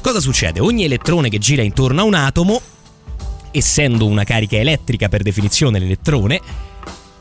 [0.00, 0.58] Cosa succede?
[0.58, 2.60] Ogni elettrone che gira intorno a un atomo,
[3.52, 6.40] essendo una carica elettrica per definizione l'elettrone,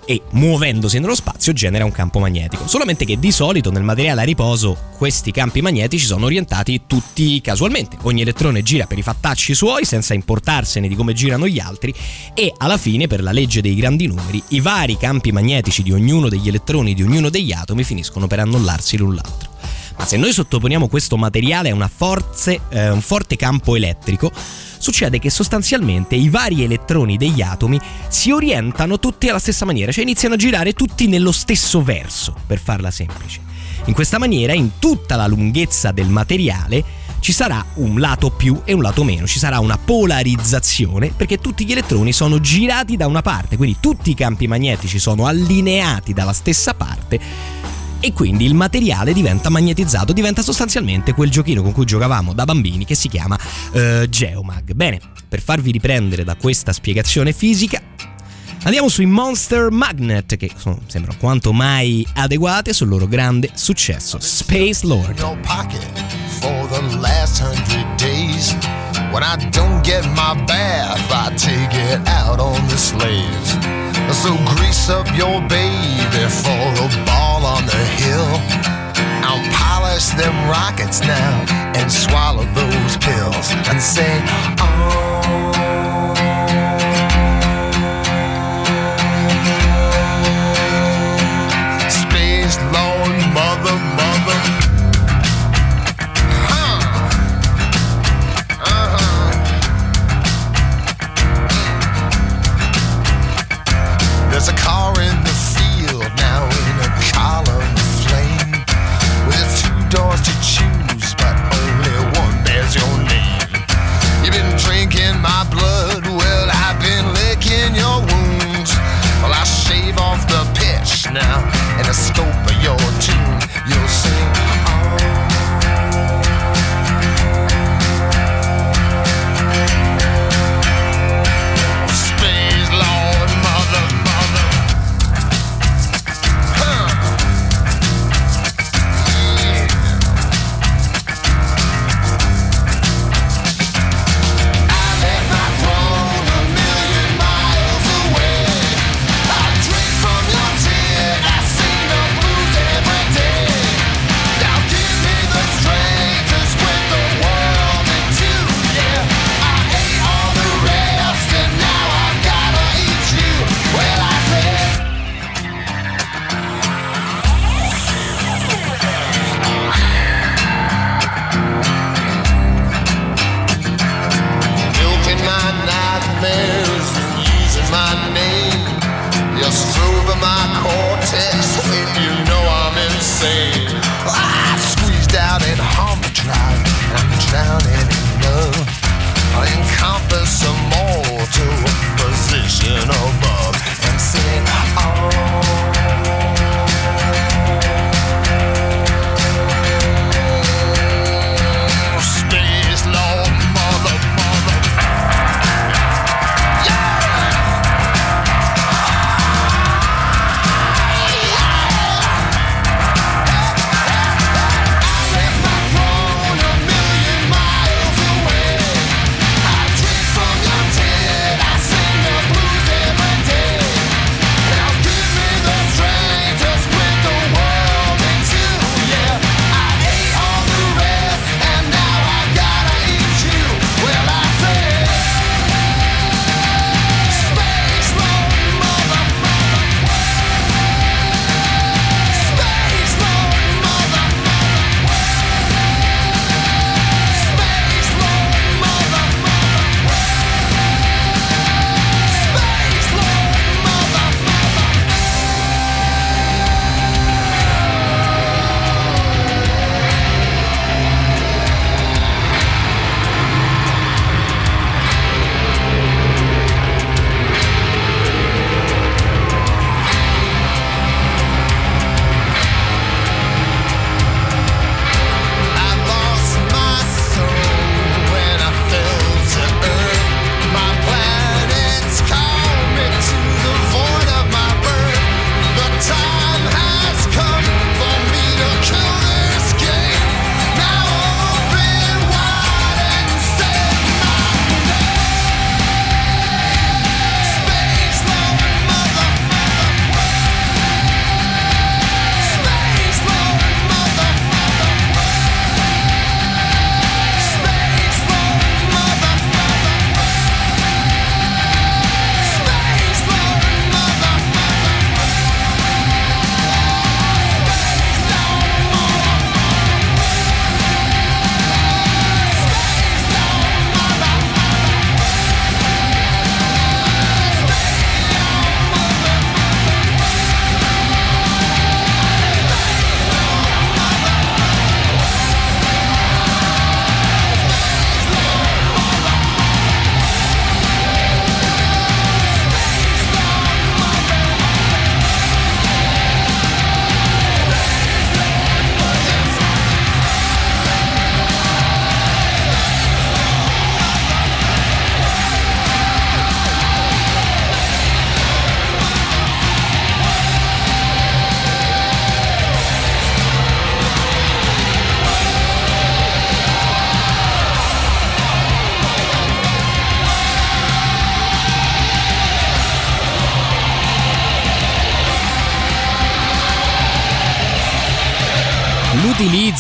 [0.08, 2.66] e muovendosi nello spazio genera un campo magnetico.
[2.66, 7.98] Solamente che di solito nel materiale a riposo questi campi magnetici sono orientati tutti casualmente.
[8.04, 11.94] Ogni elettrone gira per i fattacci suoi senza importarsene di come girano gli altri
[12.34, 16.30] e alla fine per la legge dei grandi numeri i vari campi magnetici di ognuno
[16.30, 19.47] degli elettroni di ognuno degli atomi finiscono per annullarsi l'un l'altro.
[19.98, 24.32] Ma se noi sottoponiamo questo materiale a forze, eh, un forte campo elettrico,
[24.78, 30.04] succede che sostanzialmente i vari elettroni degli atomi si orientano tutti alla stessa maniera, cioè
[30.04, 33.42] iniziano a girare tutti nello stesso verso, per farla semplice.
[33.86, 38.74] In questa maniera, in tutta la lunghezza del materiale, ci sarà un lato più e
[38.74, 43.22] un lato meno, ci sarà una polarizzazione perché tutti gli elettroni sono girati da una
[43.22, 47.20] parte, quindi tutti i campi magnetici sono allineati dalla stessa parte
[48.00, 52.86] e quindi il materiale diventa magnetizzato, diventa sostanzialmente quel giochino con cui giocavamo da bambini
[52.86, 53.38] che si chiama
[53.72, 54.74] uh, Geomag.
[54.74, 57.82] Bene, per farvi riprendere da questa spiegazione fisica,
[58.64, 64.86] andiamo sui Monster Magnet che sono, sembrano quanto mai adeguate sul loro grande successo, Space
[64.86, 65.18] Lord.
[66.40, 68.54] for the last hundred days.
[69.12, 73.87] When I don't get my bath, I take it out on the slaves.
[74.14, 78.32] So grease up your baby for the ball on the hill.
[79.24, 81.46] I'll polish them rockets now
[81.76, 84.22] and swallow those pills and say,
[84.60, 85.07] oh.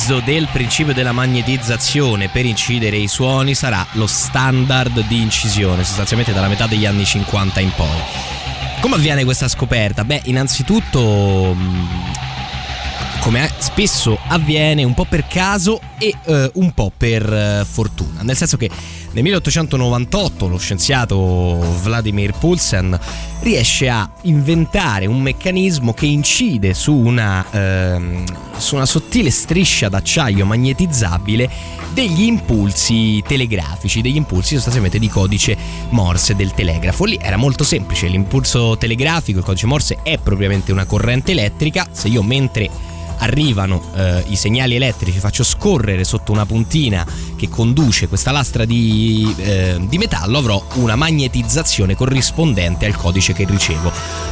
[0.07, 6.31] L'utilizzo del principio della magnetizzazione per incidere i suoni sarà lo standard di incisione, sostanzialmente
[6.31, 7.99] dalla metà degli anni 50 in poi.
[8.79, 10.05] Come avviene questa scoperta?
[10.05, 11.53] Beh, innanzitutto,
[13.27, 18.21] come spesso avviene, un po' per caso e eh, un po' per eh, fortuna.
[18.21, 18.69] Nel senso che
[19.11, 22.97] nel 1898 lo scienziato Vladimir Poulsen
[23.41, 28.23] riesce a inventare un meccanismo che incide su una, ehm,
[28.55, 31.49] su una sottile striscia d'acciaio magnetizzabile
[31.91, 35.57] degli impulsi telegrafici, degli impulsi sostanzialmente di codice
[35.89, 37.03] Morse del telegrafo.
[37.03, 42.07] Lì era molto semplice, l'impulso telegrafico, il codice Morse è propriamente una corrente elettrica, se
[42.07, 47.05] io mentre arrivano eh, i segnali elettrici, faccio scorrere sotto una puntina
[47.37, 53.45] che conduce questa lastra di, eh, di metallo, avrò una magnetizzazione corrispondente al codice che
[53.45, 53.91] ricevo.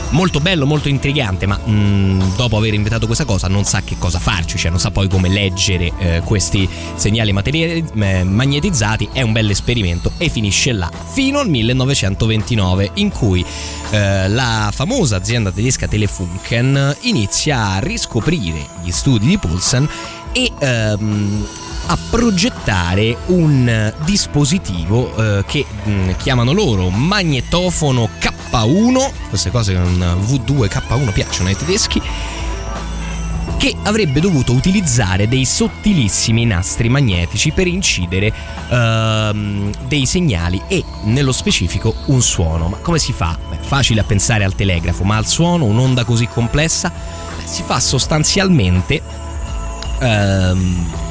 [0.10, 4.20] Molto bello, molto intrigante, ma mh, dopo aver inventato questa cosa non sa che cosa
[4.20, 9.32] farci, cioè non sa poi come leggere eh, questi segnali materi- eh, magnetizzati, è un
[9.32, 13.45] bel esperimento e finisce là, fino al 1929 in cui
[13.91, 19.88] eh, la famosa azienda tedesca Telefunken inizia a riscoprire gli studi di Poulsen
[20.32, 21.47] e ehm,
[21.88, 30.65] a progettare un dispositivo eh, che mh, chiamano loro magnetofono K1, queste cose con V2
[30.65, 32.01] K1 piacciono ai tedeschi,
[33.57, 38.33] che avrebbe dovuto utilizzare dei sottilissimi nastri magnetici per incidere
[38.69, 42.67] ehm, dei segnali e nello specifico un suono.
[42.67, 43.38] Ma come si fa?
[43.49, 47.79] Beh, facile a pensare al telegrafo, ma al suono un'onda così complessa Beh, si fa
[47.79, 49.01] sostanzialmente
[49.99, 51.05] ehm,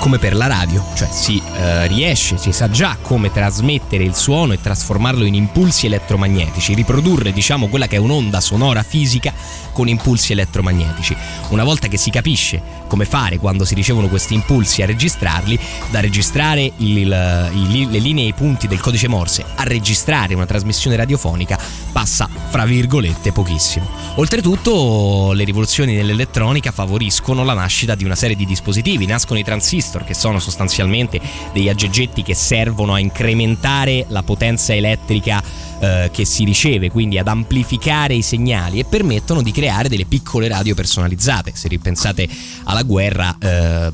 [0.00, 4.54] come per la radio, cioè si eh, riesce, si sa già come trasmettere il suono
[4.54, 9.32] e trasformarlo in impulsi elettromagnetici, riprodurre diciamo quella che è un'onda sonora fisica
[9.72, 11.14] con impulsi elettromagnetici.
[11.50, 15.58] Una volta che si capisce come fare quando si ricevono questi impulsi a registrarli,
[15.90, 20.46] da registrare il- il- le linee e i punti del codice Morse a registrare una
[20.46, 21.58] trasmissione radiofonica
[21.92, 23.86] passa fra virgolette pochissimo.
[24.14, 29.88] Oltretutto le rivoluzioni nell'elettronica favoriscono la nascita di una serie di dispositivi, nascono i transistor
[30.04, 31.20] che sono sostanzialmente
[31.52, 35.42] degli aggeggetti che servono a incrementare la potenza elettrica
[35.80, 40.46] eh, che si riceve, quindi ad amplificare i segnali e permettono di creare delle piccole
[40.46, 41.52] radio personalizzate.
[41.54, 42.28] Se ripensate
[42.64, 43.92] alla guerra, eh,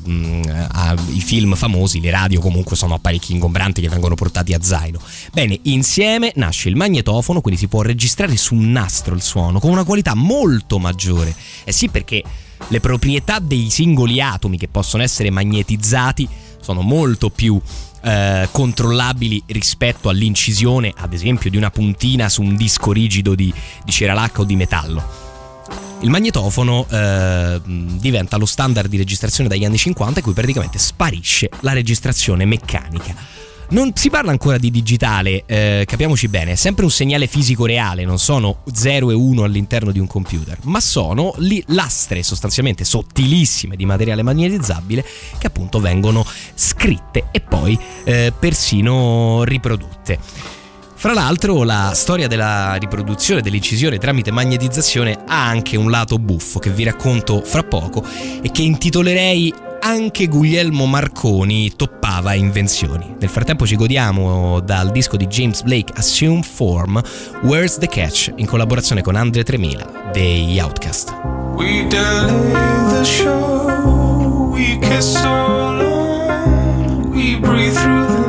[0.71, 4.99] ai film famosi, le radio comunque sono apparecchi ingombranti che vengono portati a zaino.
[5.31, 9.71] Bene, insieme nasce il magnetofono, quindi si può registrare su un nastro il suono con
[9.71, 11.33] una qualità molto maggiore.
[11.63, 12.21] Eh sì, perché
[12.67, 16.27] le proprietà dei singoli atomi che possono essere magnetizzati
[16.61, 17.59] sono molto più
[18.01, 23.53] eh, controllabili rispetto all'incisione, ad esempio, di una puntina su un disco rigido di,
[23.83, 25.25] di cera lacca o di metallo.
[26.01, 31.49] Il magnetofono eh, diventa lo standard di registrazione dagli anni 50 in cui praticamente sparisce
[31.61, 33.15] la registrazione meccanica.
[33.69, 38.05] Non si parla ancora di digitale, eh, capiamoci bene, è sempre un segnale fisico reale,
[38.05, 43.75] non sono 0 e 1 all'interno di un computer, ma sono li- lastre sostanzialmente sottilissime
[43.75, 45.03] di materiale magnetizzabile
[45.37, 50.17] che appunto vengono scritte e poi eh, persino riprodotte.
[50.95, 56.69] Fra l'altro la storia della riproduzione dell'incisione tramite magnetizzazione ha anche un lato buffo che
[56.69, 58.01] vi racconto fra poco
[58.41, 59.53] e che intitolerei
[59.87, 63.15] anche Guglielmo Marconi toppava invenzioni.
[63.17, 67.01] Nel frattempo ci godiamo dal disco di James Blake Assume Form
[67.43, 71.15] Where's the Catch in collaborazione con Andre Tremila dei Outcast.
[71.55, 72.51] We delay
[72.89, 75.77] the show, we kiss so
[77.09, 78.26] we breathe through the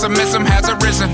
[0.00, 1.10] pessimism has arisen.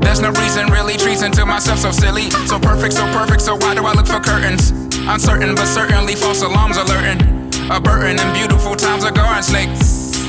[0.00, 2.30] There's no reason, really treason to myself, so silly.
[2.48, 4.70] So perfect, so perfect, so why do I look for curtains?
[5.04, 7.20] Uncertain, but certainly false alarms alerting.
[7.70, 9.68] A burden and beautiful times are garden snake.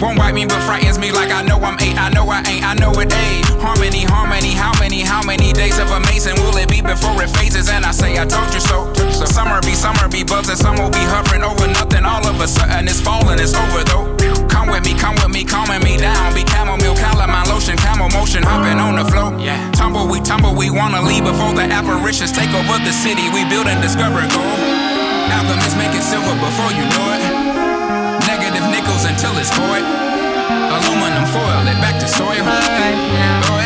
[0.02, 1.96] Won't bite me, but frightens me like I know I'm eight.
[1.96, 3.46] I know I ain't, I know it ain't.
[3.64, 7.70] Harmony, harmony, how many, how many days of amazing will it be before it phases?
[7.70, 8.92] And I say, I told you so.
[9.24, 12.04] Summer be, summer be buzzing, some will be hovering over nothing.
[12.04, 14.12] All of a sudden it's falling, it's over though.
[14.52, 16.36] Come with me, come with me, calming me down.
[16.36, 19.40] Be chamomile, calamine lotion, camel motion, hopping on the float.
[19.40, 19.60] Yeah.
[19.72, 23.32] Tumble, we tumble, we wanna leave before the apparitions take over the city.
[23.32, 24.60] We build and discover gold.
[25.32, 27.24] Alchemists make it silver before you know it.
[28.28, 29.84] Negative nickels until it's void.
[30.76, 32.30] Aluminum foil it back to soil.
[32.30, 33.42] Oh yeah.
[33.50, 33.65] Where's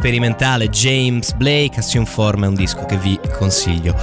[0.00, 3.94] sperimentale, James Blake, Assume Form è un disco che vi consiglio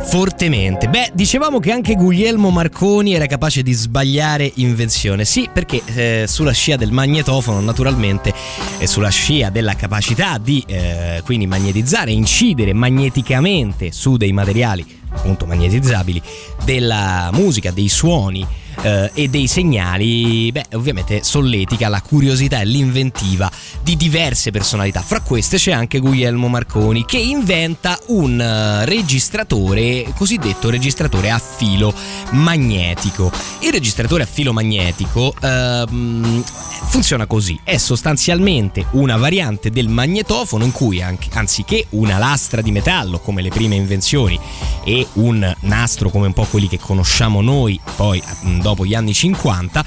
[0.00, 0.88] fortemente.
[0.88, 5.24] Beh, dicevamo che anche Guglielmo Marconi era capace di sbagliare invenzione.
[5.24, 8.32] Sì, perché eh, sulla scia del magnetofono, naturalmente,
[8.78, 15.46] e sulla scia della capacità di eh, quindi magnetizzare, incidere magneticamente su dei materiali appunto
[15.46, 16.22] magnetizzabili
[16.64, 18.46] della musica, dei suoni
[18.82, 23.50] eh, e dei segnali, beh, ovviamente solletica la curiosità e l'inventiva
[23.82, 25.00] di diverse personalità.
[25.00, 31.94] Fra queste c'è anche Guglielmo Marconi che inventa un eh, registratore, cosiddetto registratore a filo
[32.30, 33.30] magnetico.
[33.60, 36.42] Il registratore a filo magnetico ehm,
[36.86, 42.70] funziona così, è sostanzialmente una variante del magnetofono in cui anche, anziché una lastra di
[42.70, 44.38] metallo come le prime invenzioni
[44.84, 49.12] e un nastro come un po' quelli che conosciamo noi poi mm, dopo gli anni
[49.12, 49.84] 50,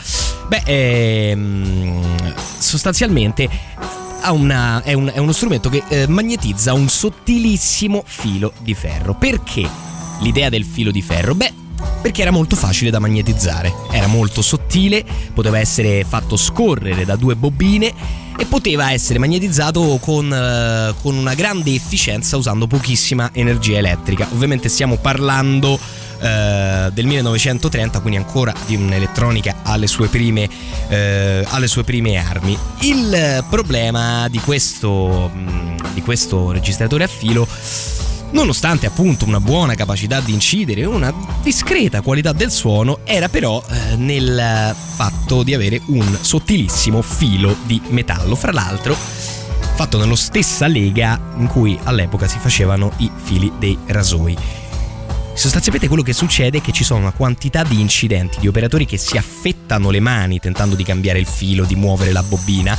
[0.50, 3.50] beh, ehm, sostanzialmente
[4.30, 9.16] una- è, un- è uno strumento che eh, magnetizza un sottilissimo filo di ferro.
[9.16, 9.68] Perché
[10.20, 11.34] l'idea del filo di ferro?
[11.34, 11.52] Beh,
[12.04, 15.04] perché era molto facile da magnetizzare, era molto sottile,
[15.34, 17.92] poteva essere fatto scorrere da due bobine
[18.38, 24.28] e poteva essere magnetizzato con, eh, con una grande efficienza usando pochissima energia elettrica.
[24.32, 25.80] Ovviamente stiamo parlando
[26.20, 30.48] eh, del 1930, quindi ancora di un'elettronica alle sue prime,
[30.88, 32.58] eh, alle sue prime armi.
[32.82, 37.48] Il problema di questo, mh, di questo registratore a filo
[38.32, 43.64] Nonostante appunto una buona capacità di incidere e una discreta qualità del suono, era però
[43.70, 48.96] eh, nel fatto di avere un sottilissimo filo di metallo, fra l'altro
[49.78, 54.36] fatto nella stessa lega in cui all'epoca si facevano i fili dei rasoi.
[55.36, 58.98] Sostanzialmente quello che succede è che ci sono una quantità di incidenti, di operatori che
[58.98, 62.76] si affettano le mani tentando di cambiare il filo, di muovere la bobina,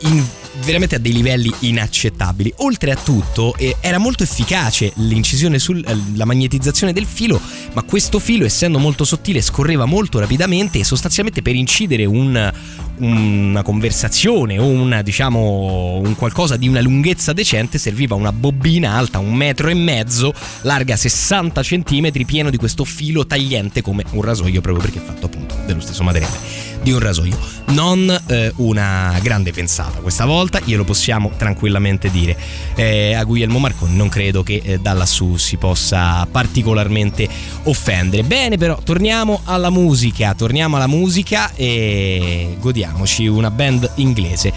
[0.00, 0.24] in-
[0.64, 2.52] veramente a dei livelli inaccettabili.
[2.58, 7.40] Oltre a tutto, eh, era molto efficace l'incisione sulla magnetizzazione del filo,
[7.74, 12.52] ma questo filo, essendo molto sottile, scorreva molto rapidamente e sostanzialmente per incidere un-
[12.98, 19.18] una conversazione o una, diciamo, un qualcosa di una lunghezza decente serviva una bobina alta
[19.18, 20.32] un metro e mezzo,
[20.62, 25.26] larga 60 centimetri, pieno di questo filo tagliente come un rasoio, proprio perché è fatto
[25.26, 27.36] appunto dello stesso materiale di un rasoio.
[27.70, 32.36] Non eh, una grande pensata questa volta, glielo possiamo tranquillamente dire.
[32.76, 37.28] Eh, a Guglielmo Marconi non credo che eh, da lassù si possa particolarmente
[37.64, 38.22] offendere.
[38.22, 44.52] Bene, però torniamo alla musica, torniamo alla musica e godiamoci una band inglese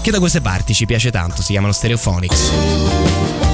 [0.00, 3.47] che da queste parti ci piace tanto, si chiamano Stereophonics.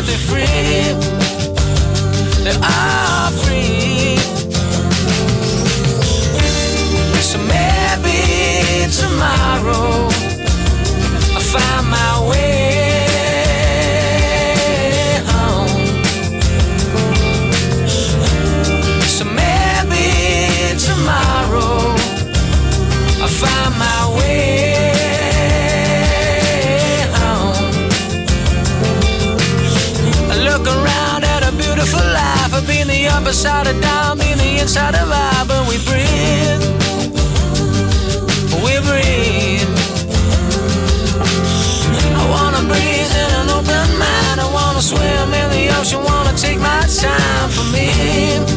[0.00, 0.44] but they're free.
[2.44, 4.16] They are free.
[7.20, 10.08] So maybe tomorrow
[11.34, 11.89] I'll find
[33.30, 36.62] upper side of down, been the inside of I, but we breathe.
[38.64, 39.70] We breathe.
[42.18, 44.40] I wanna breathe in an open mind.
[44.40, 46.02] I wanna swim in the ocean.
[46.02, 48.49] Wanna take my time for me.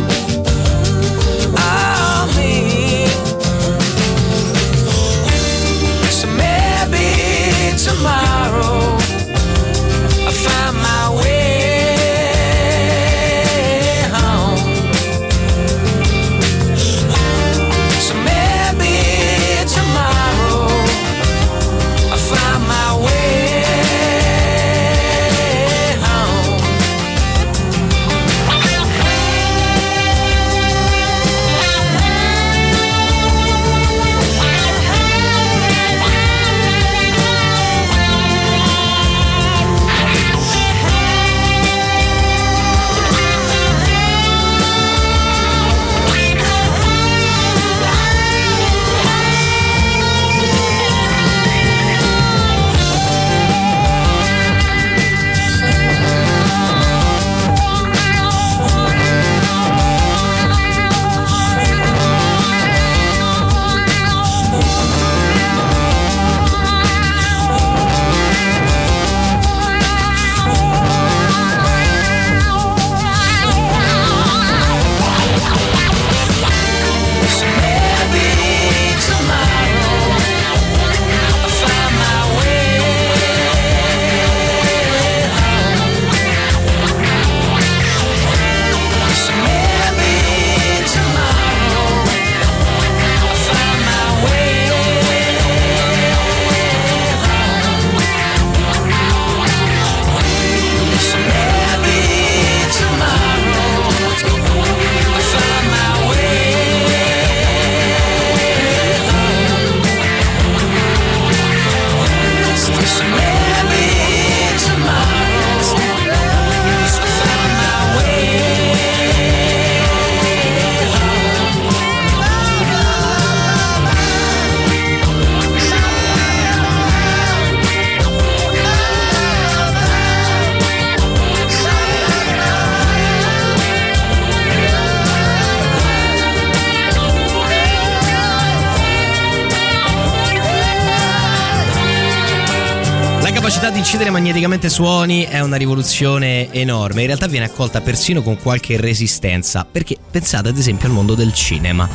[143.64, 148.38] Capacità di incidere magneticamente suoni è una rivoluzione enorme, in realtà viene accolta persino con
[148.38, 151.88] qualche resistenza, perché pensate ad esempio al mondo del cinema.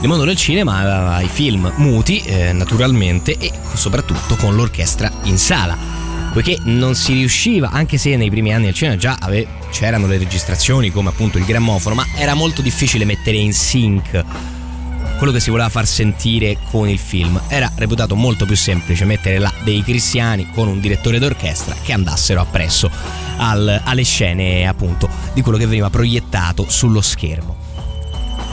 [0.00, 5.38] Il mondo del cinema aveva i film muti, eh, naturalmente, e soprattutto con l'orchestra in
[5.38, 5.78] sala,
[6.32, 10.18] poiché non si riusciva, anche se nei primi anni del cinema già ave- c'erano le
[10.18, 14.24] registrazioni come appunto il grammofono, ma era molto difficile mettere in sync
[15.18, 17.40] quello che si voleva far sentire con il film.
[17.48, 22.40] Era reputato molto più semplice mettere là dei cristiani con un direttore d'orchestra che andassero
[22.40, 22.90] appresso
[23.36, 27.56] al- alle scene appunto di quello che veniva proiettato sullo schermo.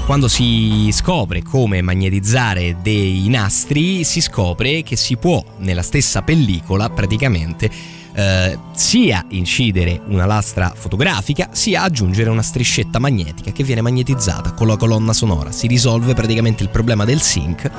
[0.05, 6.89] Quando si scopre come magnetizzare dei nastri, si scopre che si può nella stessa pellicola
[6.89, 7.69] praticamente
[8.13, 14.67] eh, sia incidere una lastra fotografica sia aggiungere una striscetta magnetica che viene magnetizzata con
[14.67, 15.51] la colonna sonora.
[15.51, 17.69] Si risolve praticamente il problema del sync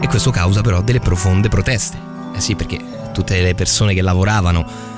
[0.00, 1.96] e questo causa però delle profonde proteste.
[2.34, 2.78] Eh sì, perché
[3.12, 4.91] tutte le persone che lavoravano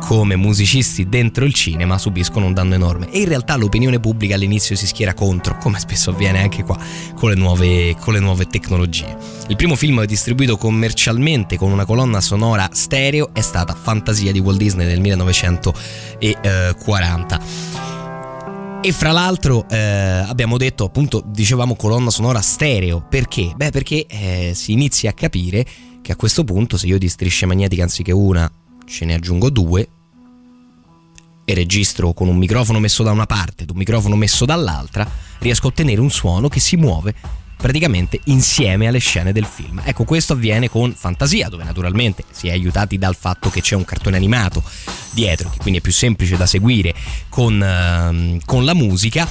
[0.00, 4.76] come musicisti dentro il cinema subiscono un danno enorme e in realtà l'opinione pubblica all'inizio
[4.76, 6.78] si schiera contro, come spesso avviene anche qua
[7.14, 9.16] con le nuove, con le nuove tecnologie.
[9.48, 14.58] Il primo film distribuito commercialmente con una colonna sonora stereo è stata Fantasia di Walt
[14.58, 17.40] Disney del 1940.
[18.80, 23.52] E fra l'altro eh, abbiamo detto appunto, dicevamo colonna sonora stereo, perché?
[23.56, 25.66] Beh perché eh, si inizia a capire
[26.00, 28.48] che a questo punto se io di strisce magnetiche anziché una
[28.88, 29.88] ce ne aggiungo due
[31.44, 35.08] e registro con un microfono messo da una parte ed un microfono messo dall'altra,
[35.38, 37.14] riesco a ottenere un suono che si muove
[37.56, 39.82] praticamente insieme alle scene del film.
[39.84, 43.84] Ecco, questo avviene con Fantasia, dove naturalmente si è aiutati dal fatto che c'è un
[43.84, 44.62] cartone animato
[45.10, 46.94] dietro, che quindi è più semplice da seguire
[47.28, 49.28] con, ehm, con la musica.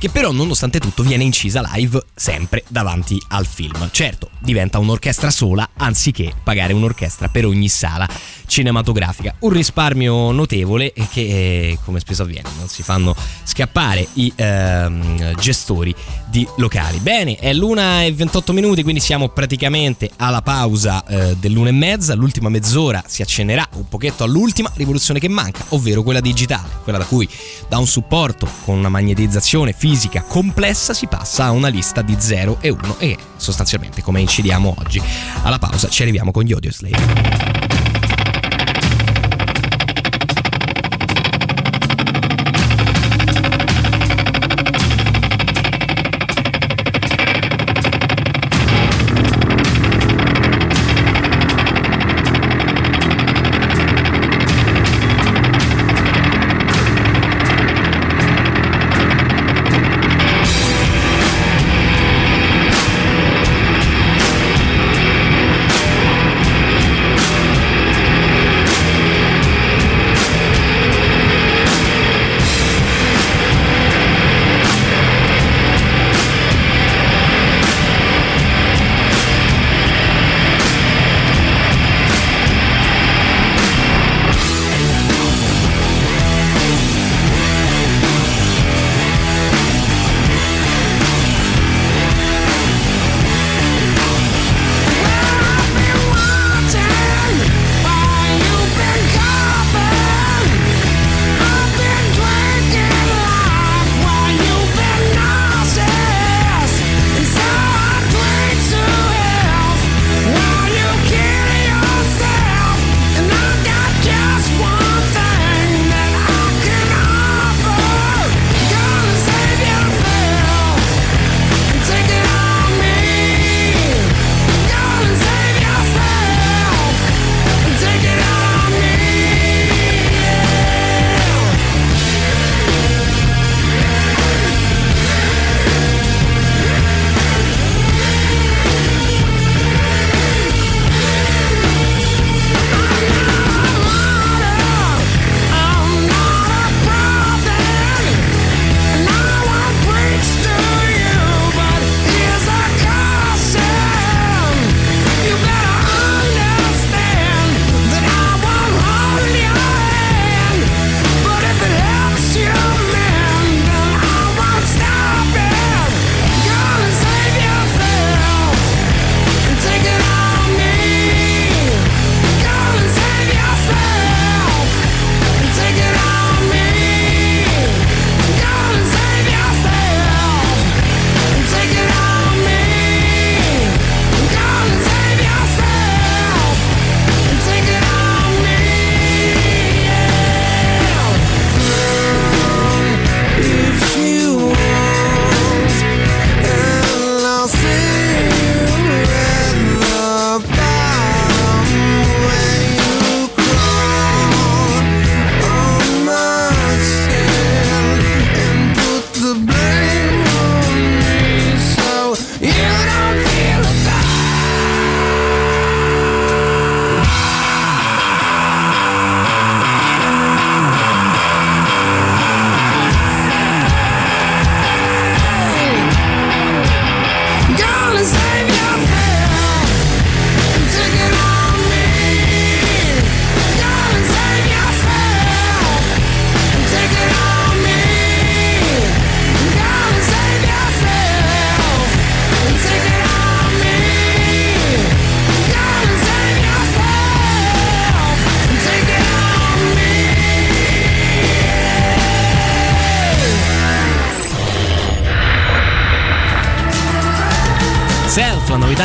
[0.00, 3.90] Che però nonostante tutto viene incisa live sempre davanti al film.
[3.92, 8.08] Certo, diventa un'orchestra sola anziché pagare un'orchestra per ogni sala
[8.46, 9.34] cinematografica.
[9.40, 13.14] Un risparmio notevole che, eh, come spesso avviene, non si fanno
[13.44, 15.94] scappare i ehm, gestori
[16.30, 16.98] di locali.
[17.00, 22.14] Bene, è l'una e 28 minuti, quindi siamo praticamente alla pausa eh, dell'una e mezza.
[22.14, 27.04] L'ultima mezz'ora si accennerà un pochetto all'ultima rivoluzione che manca, ovvero quella digitale, quella da
[27.04, 27.28] cui
[27.68, 29.88] da un supporto con una magnetizzazione fisica
[30.26, 35.02] complessa si passa a una lista di 0 e 1 e sostanzialmente come incidiamo oggi.
[35.42, 37.79] Alla pausa ci arriviamo con gli Audio Slave.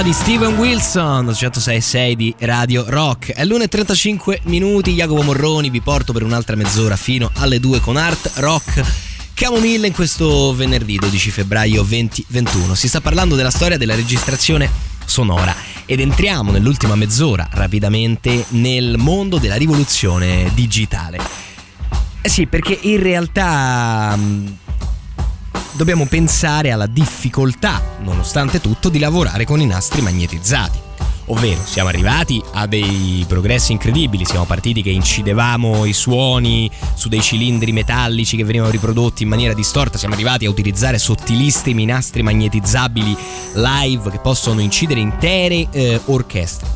[0.05, 3.31] Di Steven Wilson, 106.6 di Radio Rock.
[3.31, 8.33] È l'1.35 minuti, Jacopo Morroni vi porto per un'altra mezz'ora fino alle 2 con Art
[8.35, 8.83] Rock.
[9.33, 12.75] Camomille in questo venerdì 12 febbraio 2021.
[12.75, 14.69] Si sta parlando della storia della registrazione
[15.05, 15.55] sonora
[15.85, 21.19] ed entriamo nell'ultima mezz'ora rapidamente nel mondo della rivoluzione digitale.
[22.21, 24.15] Eh sì, perché in realtà
[25.75, 30.83] dobbiamo pensare alla difficoltà, nonostante tutto, di lavorare con i nastri magnetizzati.
[31.27, 37.21] Ovvero siamo arrivati a dei progressi incredibili, siamo partiti che incidevamo i suoni su dei
[37.21, 43.17] cilindri metallici che venivano riprodotti in maniera distorta, siamo arrivati a utilizzare sottilissimi nastri magnetizzabili
[43.55, 46.67] live che possono incidere intere eh, orchestre.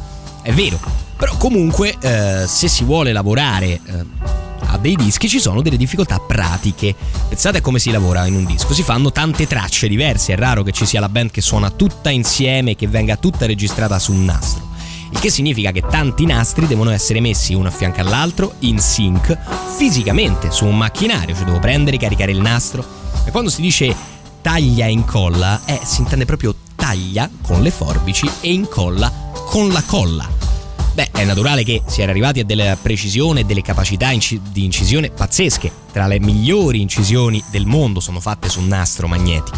[0.41, 0.79] È vero,
[1.15, 6.19] però comunque eh, se si vuole lavorare eh, a dei dischi ci sono delle difficoltà
[6.19, 6.95] pratiche.
[7.27, 10.63] Pensate a come si lavora in un disco, si fanno tante tracce diverse, è raro
[10.63, 14.13] che ci sia la band che suona tutta insieme e che venga tutta registrata su
[14.13, 14.67] un nastro.
[15.11, 19.35] Il che significa che tanti nastri devono essere messi uno a fianco all'altro, in sync,
[19.75, 22.85] fisicamente, su un macchinario, cioè devo prendere caricare il nastro.
[23.25, 23.95] E quando si dice
[24.41, 29.11] taglia e incolla, eh, si intende proprio taglia con le forbici e incolla
[29.45, 30.48] con la colla.
[30.93, 34.65] Beh, è naturale che si era arrivati a delle precisione e delle capacità inci- di
[34.65, 35.71] incisione pazzesche.
[35.91, 39.57] Tra le migliori incisioni del mondo sono fatte su nastro magnetico.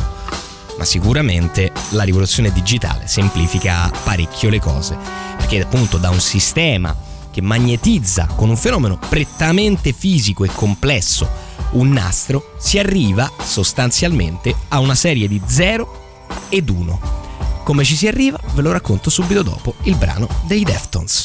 [0.78, 4.98] Ma sicuramente la rivoluzione digitale semplifica parecchio le cose,
[5.38, 6.96] perché appunto da un sistema
[7.32, 14.80] che magnetizza con un fenomeno prettamente fisico e complesso un nastro, si arriva sostanzialmente a
[14.80, 16.00] una serie di 0
[16.50, 17.21] ed 1
[17.72, 21.24] come ci si arriva ve lo racconto subito dopo il brano dei Deftones.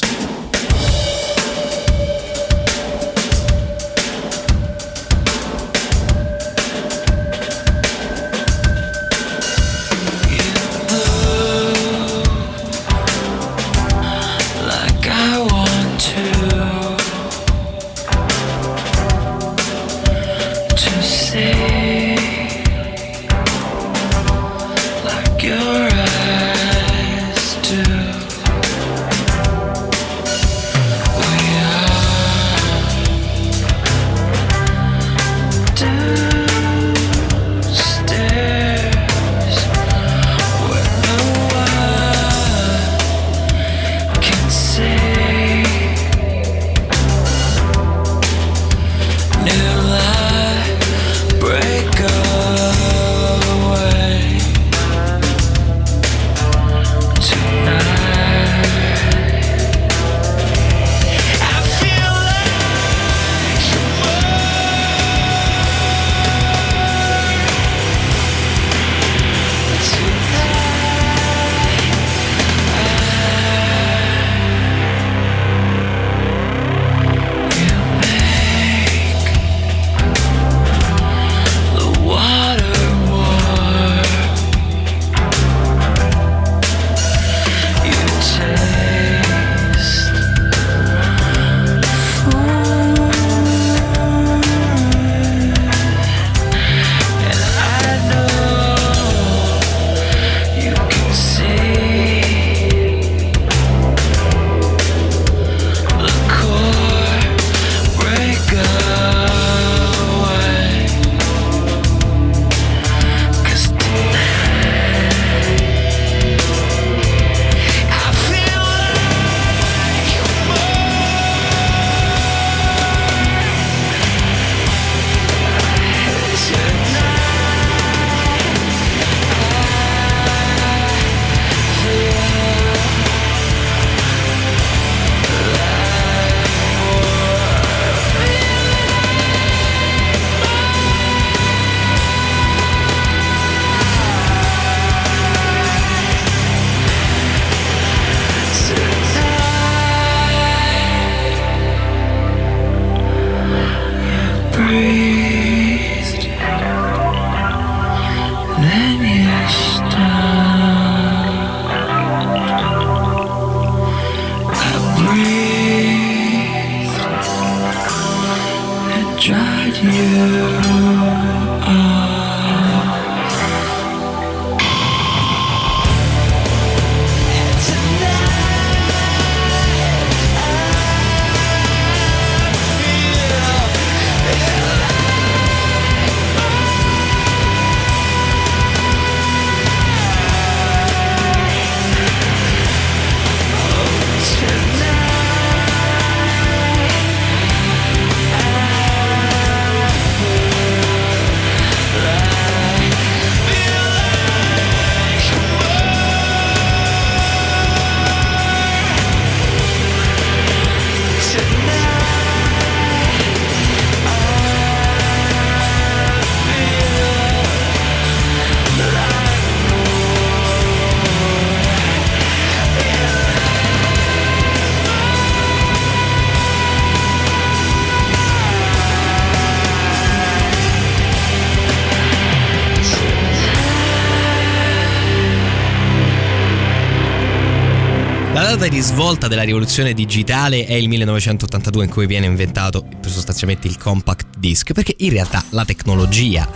[238.81, 244.73] Svolta della rivoluzione digitale è il 1982 in cui viene inventato sostanzialmente il compact disc,
[244.73, 246.47] perché in realtà la tecnologia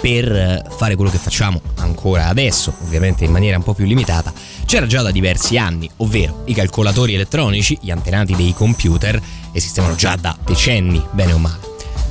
[0.00, 4.32] per fare quello che facciamo ancora adesso, ovviamente in maniera un po' più limitata,
[4.64, 9.20] c'era già da diversi anni, ovvero i calcolatori elettronici, gli antenati dei computer,
[9.52, 11.66] esistevano già da decenni, bene o male.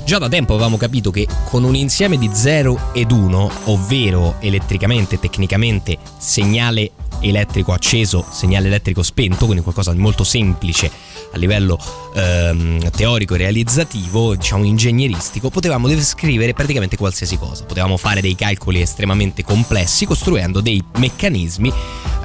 [0.05, 5.19] Già da tempo avevamo capito che con un insieme di 0 ed 1, ovvero elettricamente,
[5.19, 10.91] tecnicamente, segnale elettrico acceso, segnale elettrico spento, quindi qualcosa di molto semplice
[11.33, 11.77] a livello
[12.13, 17.63] ehm, teorico e realizzativo, diciamo ingegneristico, potevamo descrivere praticamente qualsiasi cosa.
[17.63, 21.71] Potevamo fare dei calcoli estremamente complessi costruendo dei meccanismi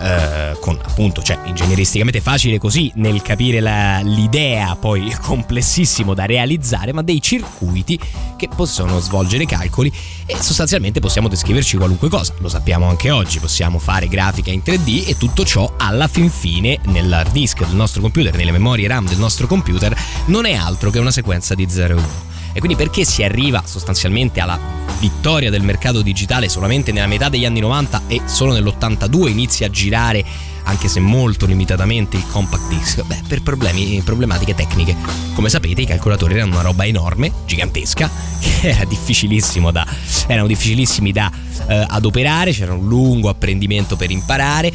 [0.00, 6.92] eh, con appunto, cioè ingegneristicamente facile così nel capire la, l'idea, poi complessissimo da realizzare,
[6.92, 7.98] ma dei circuiti
[8.36, 9.92] che possono svolgere calcoli
[10.26, 12.34] e sostanzialmente possiamo descriverci qualunque cosa.
[12.38, 16.78] Lo sappiamo anche oggi, possiamo fare grafica in 3D e tutto ciò alla fin fine
[16.86, 19.96] nell'hard disk del nostro computer, nelle memorie RAM del nostro computer,
[20.26, 22.08] non è altro che una sequenza di 0 e 1.
[22.52, 24.58] E quindi perché si arriva sostanzialmente alla
[24.98, 29.70] vittoria del mercato digitale solamente nella metà degli anni 90 e solo nell'82 inizia a
[29.70, 30.24] girare
[30.64, 33.02] anche se molto limitatamente il compact disc?
[33.02, 34.96] Beh, per problemi, problematiche tecniche.
[35.34, 38.10] Come sapete, i calcolatori erano una roba enorme, gigantesca,
[38.40, 39.86] che era difficilissimo da,
[40.26, 41.30] erano difficilissimi da
[41.68, 44.72] eh, adoperare, c'era un lungo apprendimento per imparare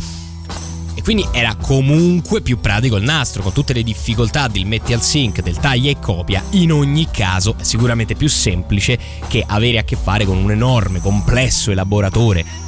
[0.97, 5.03] e quindi era comunque più pratico il nastro, con tutte le difficoltà del metti al
[5.03, 8.97] sync, del taglia e copia, in ogni caso è sicuramente più semplice
[9.27, 12.66] che avere a che fare con un enorme, complesso elaboratore.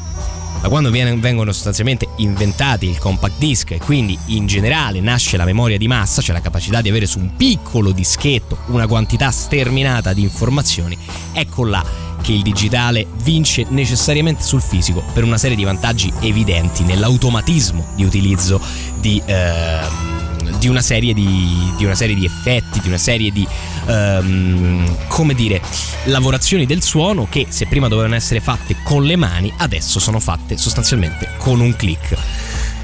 [0.62, 5.46] Da quando viene- vengono sostanzialmente inventati il compact disc e quindi in generale nasce la
[5.46, 10.12] memoria di massa, cioè la capacità di avere su un piccolo dischetto una quantità sterminata
[10.12, 10.98] di informazioni,
[11.32, 11.84] ecco là
[12.22, 18.04] che il digitale vince necessariamente sul fisico per una serie di vantaggi evidenti nell'automatismo di
[18.04, 18.60] utilizzo
[19.00, 20.19] di, ehm,
[20.58, 23.48] di una, serie di, di una serie di effetti, di una serie di
[23.88, 25.62] ehm, come dire
[26.06, 30.58] lavorazioni del suono che se prima dovevano essere fatte con le mani adesso sono fatte
[30.58, 32.18] sostanzialmente con un click.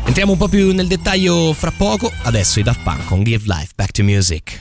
[0.05, 3.71] Entriamo un po' più nel dettaglio fra poco, adesso i Daft Punk con Give Life
[3.75, 4.59] Back to Music.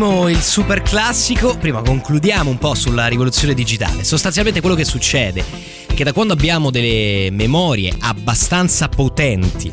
[0.00, 4.02] Pochissimo il super classico, prima concludiamo un po' sulla rivoluzione digitale.
[4.02, 5.44] Sostanzialmente quello che succede
[5.86, 9.70] è che da quando abbiamo delle memorie abbastanza potenti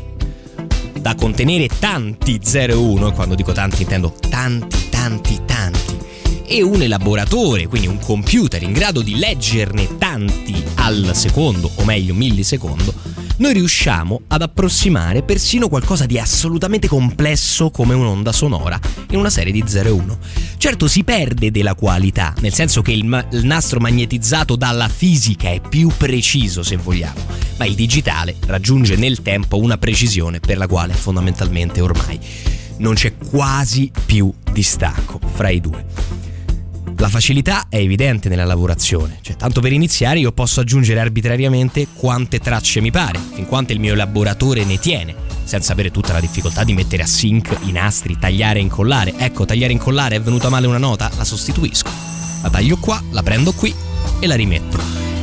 [0.99, 5.97] da contenere tanti 0 e 1, quando dico tanti intendo tanti, tanti, tanti,
[6.45, 12.13] e un elaboratore, quindi un computer in grado di leggerne tanti al secondo, o meglio
[12.13, 12.93] millisecondo,
[13.37, 19.51] noi riusciamo ad approssimare persino qualcosa di assolutamente complesso come un'onda sonora in una serie
[19.51, 20.17] di 0 e 1.
[20.57, 25.49] Certo si perde della qualità, nel senso che il, ma- il nastro magnetizzato dalla fisica
[25.49, 27.21] è più preciso se vogliamo,
[27.57, 32.19] ma il digitale raggiunge nel tempo una precisione per la quale fondamentalmente ormai
[32.77, 35.85] non c'è quasi più distacco fra i due.
[36.99, 42.39] La facilità è evidente nella lavorazione, cioè tanto per iniziare io posso aggiungere arbitrariamente quante
[42.39, 45.13] tracce mi pare, fin quanto il mio elaboratore ne tiene,
[45.47, 49.13] senza avere tutta la difficoltà di mettere a sync i nastri, tagliare e incollare.
[49.17, 51.89] Ecco, tagliare e incollare è venuta male una nota, la sostituisco.
[52.43, 53.73] La taglio qua, la prendo qui
[54.19, 54.77] e la rimetto.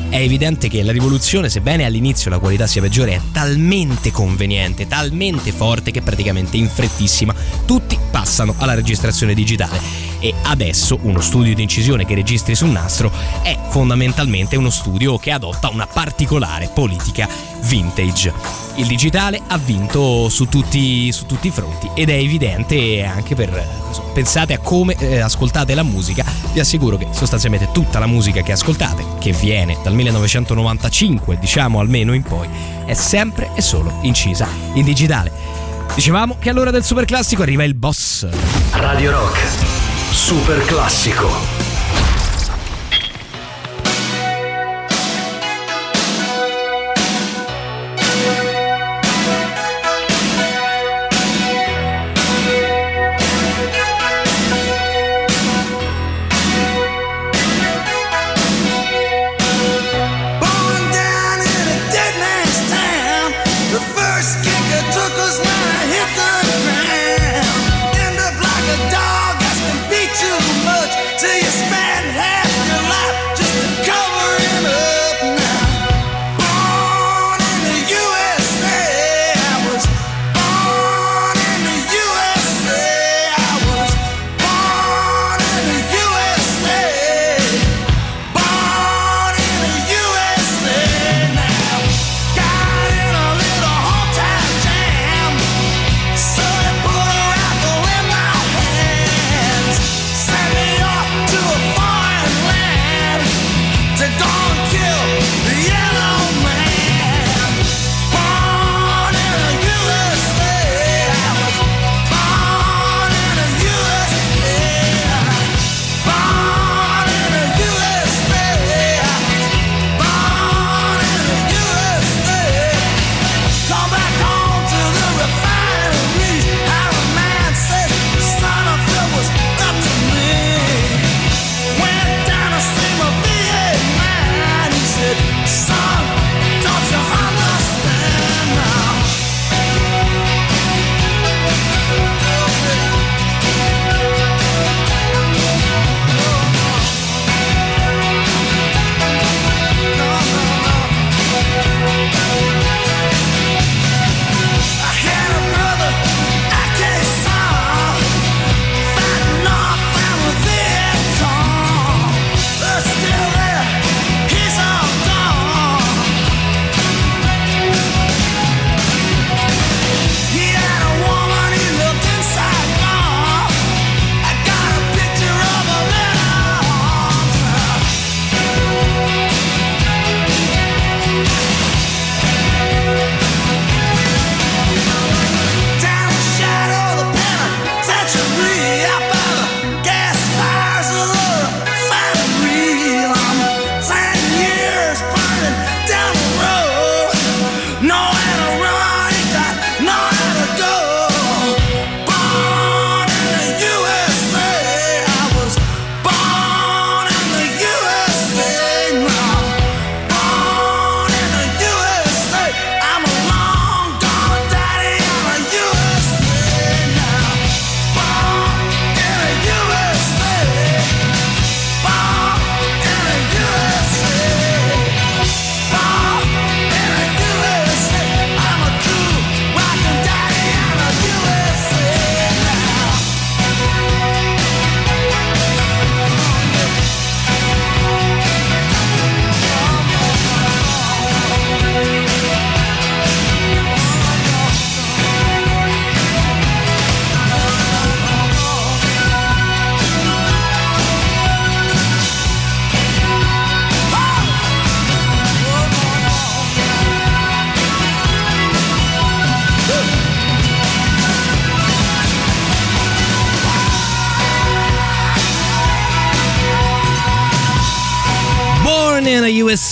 [0.08, 5.50] È evidente che la rivoluzione, sebbene all'inizio la qualità sia peggiore, è talmente conveniente, talmente
[5.52, 7.34] forte che praticamente in frettissima
[7.66, 10.03] tutti passano alla registrazione digitale.
[10.24, 15.18] E adesso uno studio di incisione che registri su un nastro è fondamentalmente uno studio
[15.18, 17.28] che adotta una particolare politica
[17.64, 18.32] vintage.
[18.76, 23.50] Il digitale ha vinto su tutti, su tutti i fronti ed è evidente anche per...
[23.86, 26.24] insomma, pensate a come eh, ascoltate la musica,
[26.54, 32.14] vi assicuro che sostanzialmente tutta la musica che ascoltate, che viene dal 1995 diciamo almeno
[32.14, 32.48] in poi,
[32.86, 35.64] è sempre e solo incisa in digitale.
[35.94, 38.26] Dicevamo che all'ora del super classico arriva il boss.
[38.72, 39.73] Radio Rock,
[40.14, 41.63] super classico.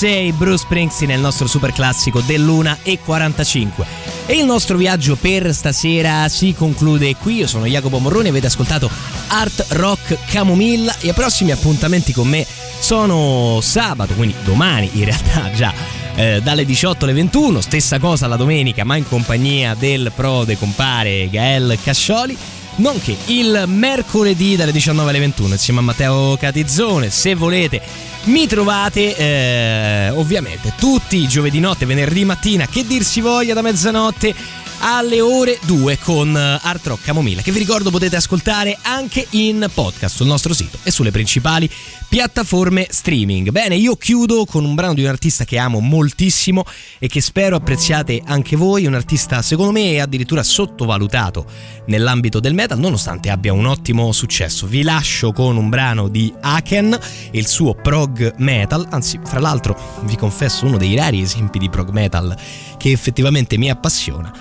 [0.03, 3.87] USA, Bruce Springsteen il nostro super classico dell'1 e 45.
[4.27, 7.37] E il nostro viaggio per stasera si conclude qui.
[7.37, 8.91] Io sono Jacopo Morroni, avete ascoltato
[9.29, 12.45] Art Rock Camomilla i prossimi appuntamenti con me
[12.81, 15.73] sono sabato, quindi domani in realtà già
[16.17, 21.29] eh, dalle 18 alle 21, stessa cosa la domenica, ma in compagnia del prode compare
[21.31, 22.37] Gael Cascioli.
[22.77, 27.11] Nonché il mercoledì dalle 19 alle 21 insieme a Matteo Catizzone.
[27.11, 27.81] Se volete,
[28.25, 33.63] mi trovate eh, ovviamente tutti i giovedì notte, venerdì mattina, che dir si voglia da
[33.63, 34.35] mezzanotte
[34.81, 39.69] alle ore 2 con eh, Art Rock Camomilla, che vi ricordo potete ascoltare anche in
[39.73, 41.71] podcast sul nostro sito e sulle principali
[42.09, 43.51] piattaforme streaming.
[43.51, 46.65] Bene, io chiudo con un brano di un artista che amo moltissimo
[46.99, 51.47] e che spero apprezziate anche voi, un artista secondo me addirittura sottovalutato
[51.87, 54.67] nell'ambito del metal, nonostante abbia un ottimo successo.
[54.67, 56.99] Vi lascio con un brano di Aken,
[57.31, 61.91] il suo prog metal, anzi, fra l'altro, vi confesso uno dei rari esempi di prog
[61.91, 62.37] metal
[62.83, 64.33] che effettivamente mi appassiona.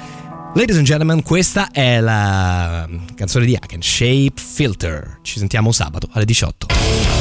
[0.56, 5.20] Ladies and gentlemen, questa è la canzone di Aken, Shape Filter.
[5.22, 7.21] Ci sentiamo sabato alle 18.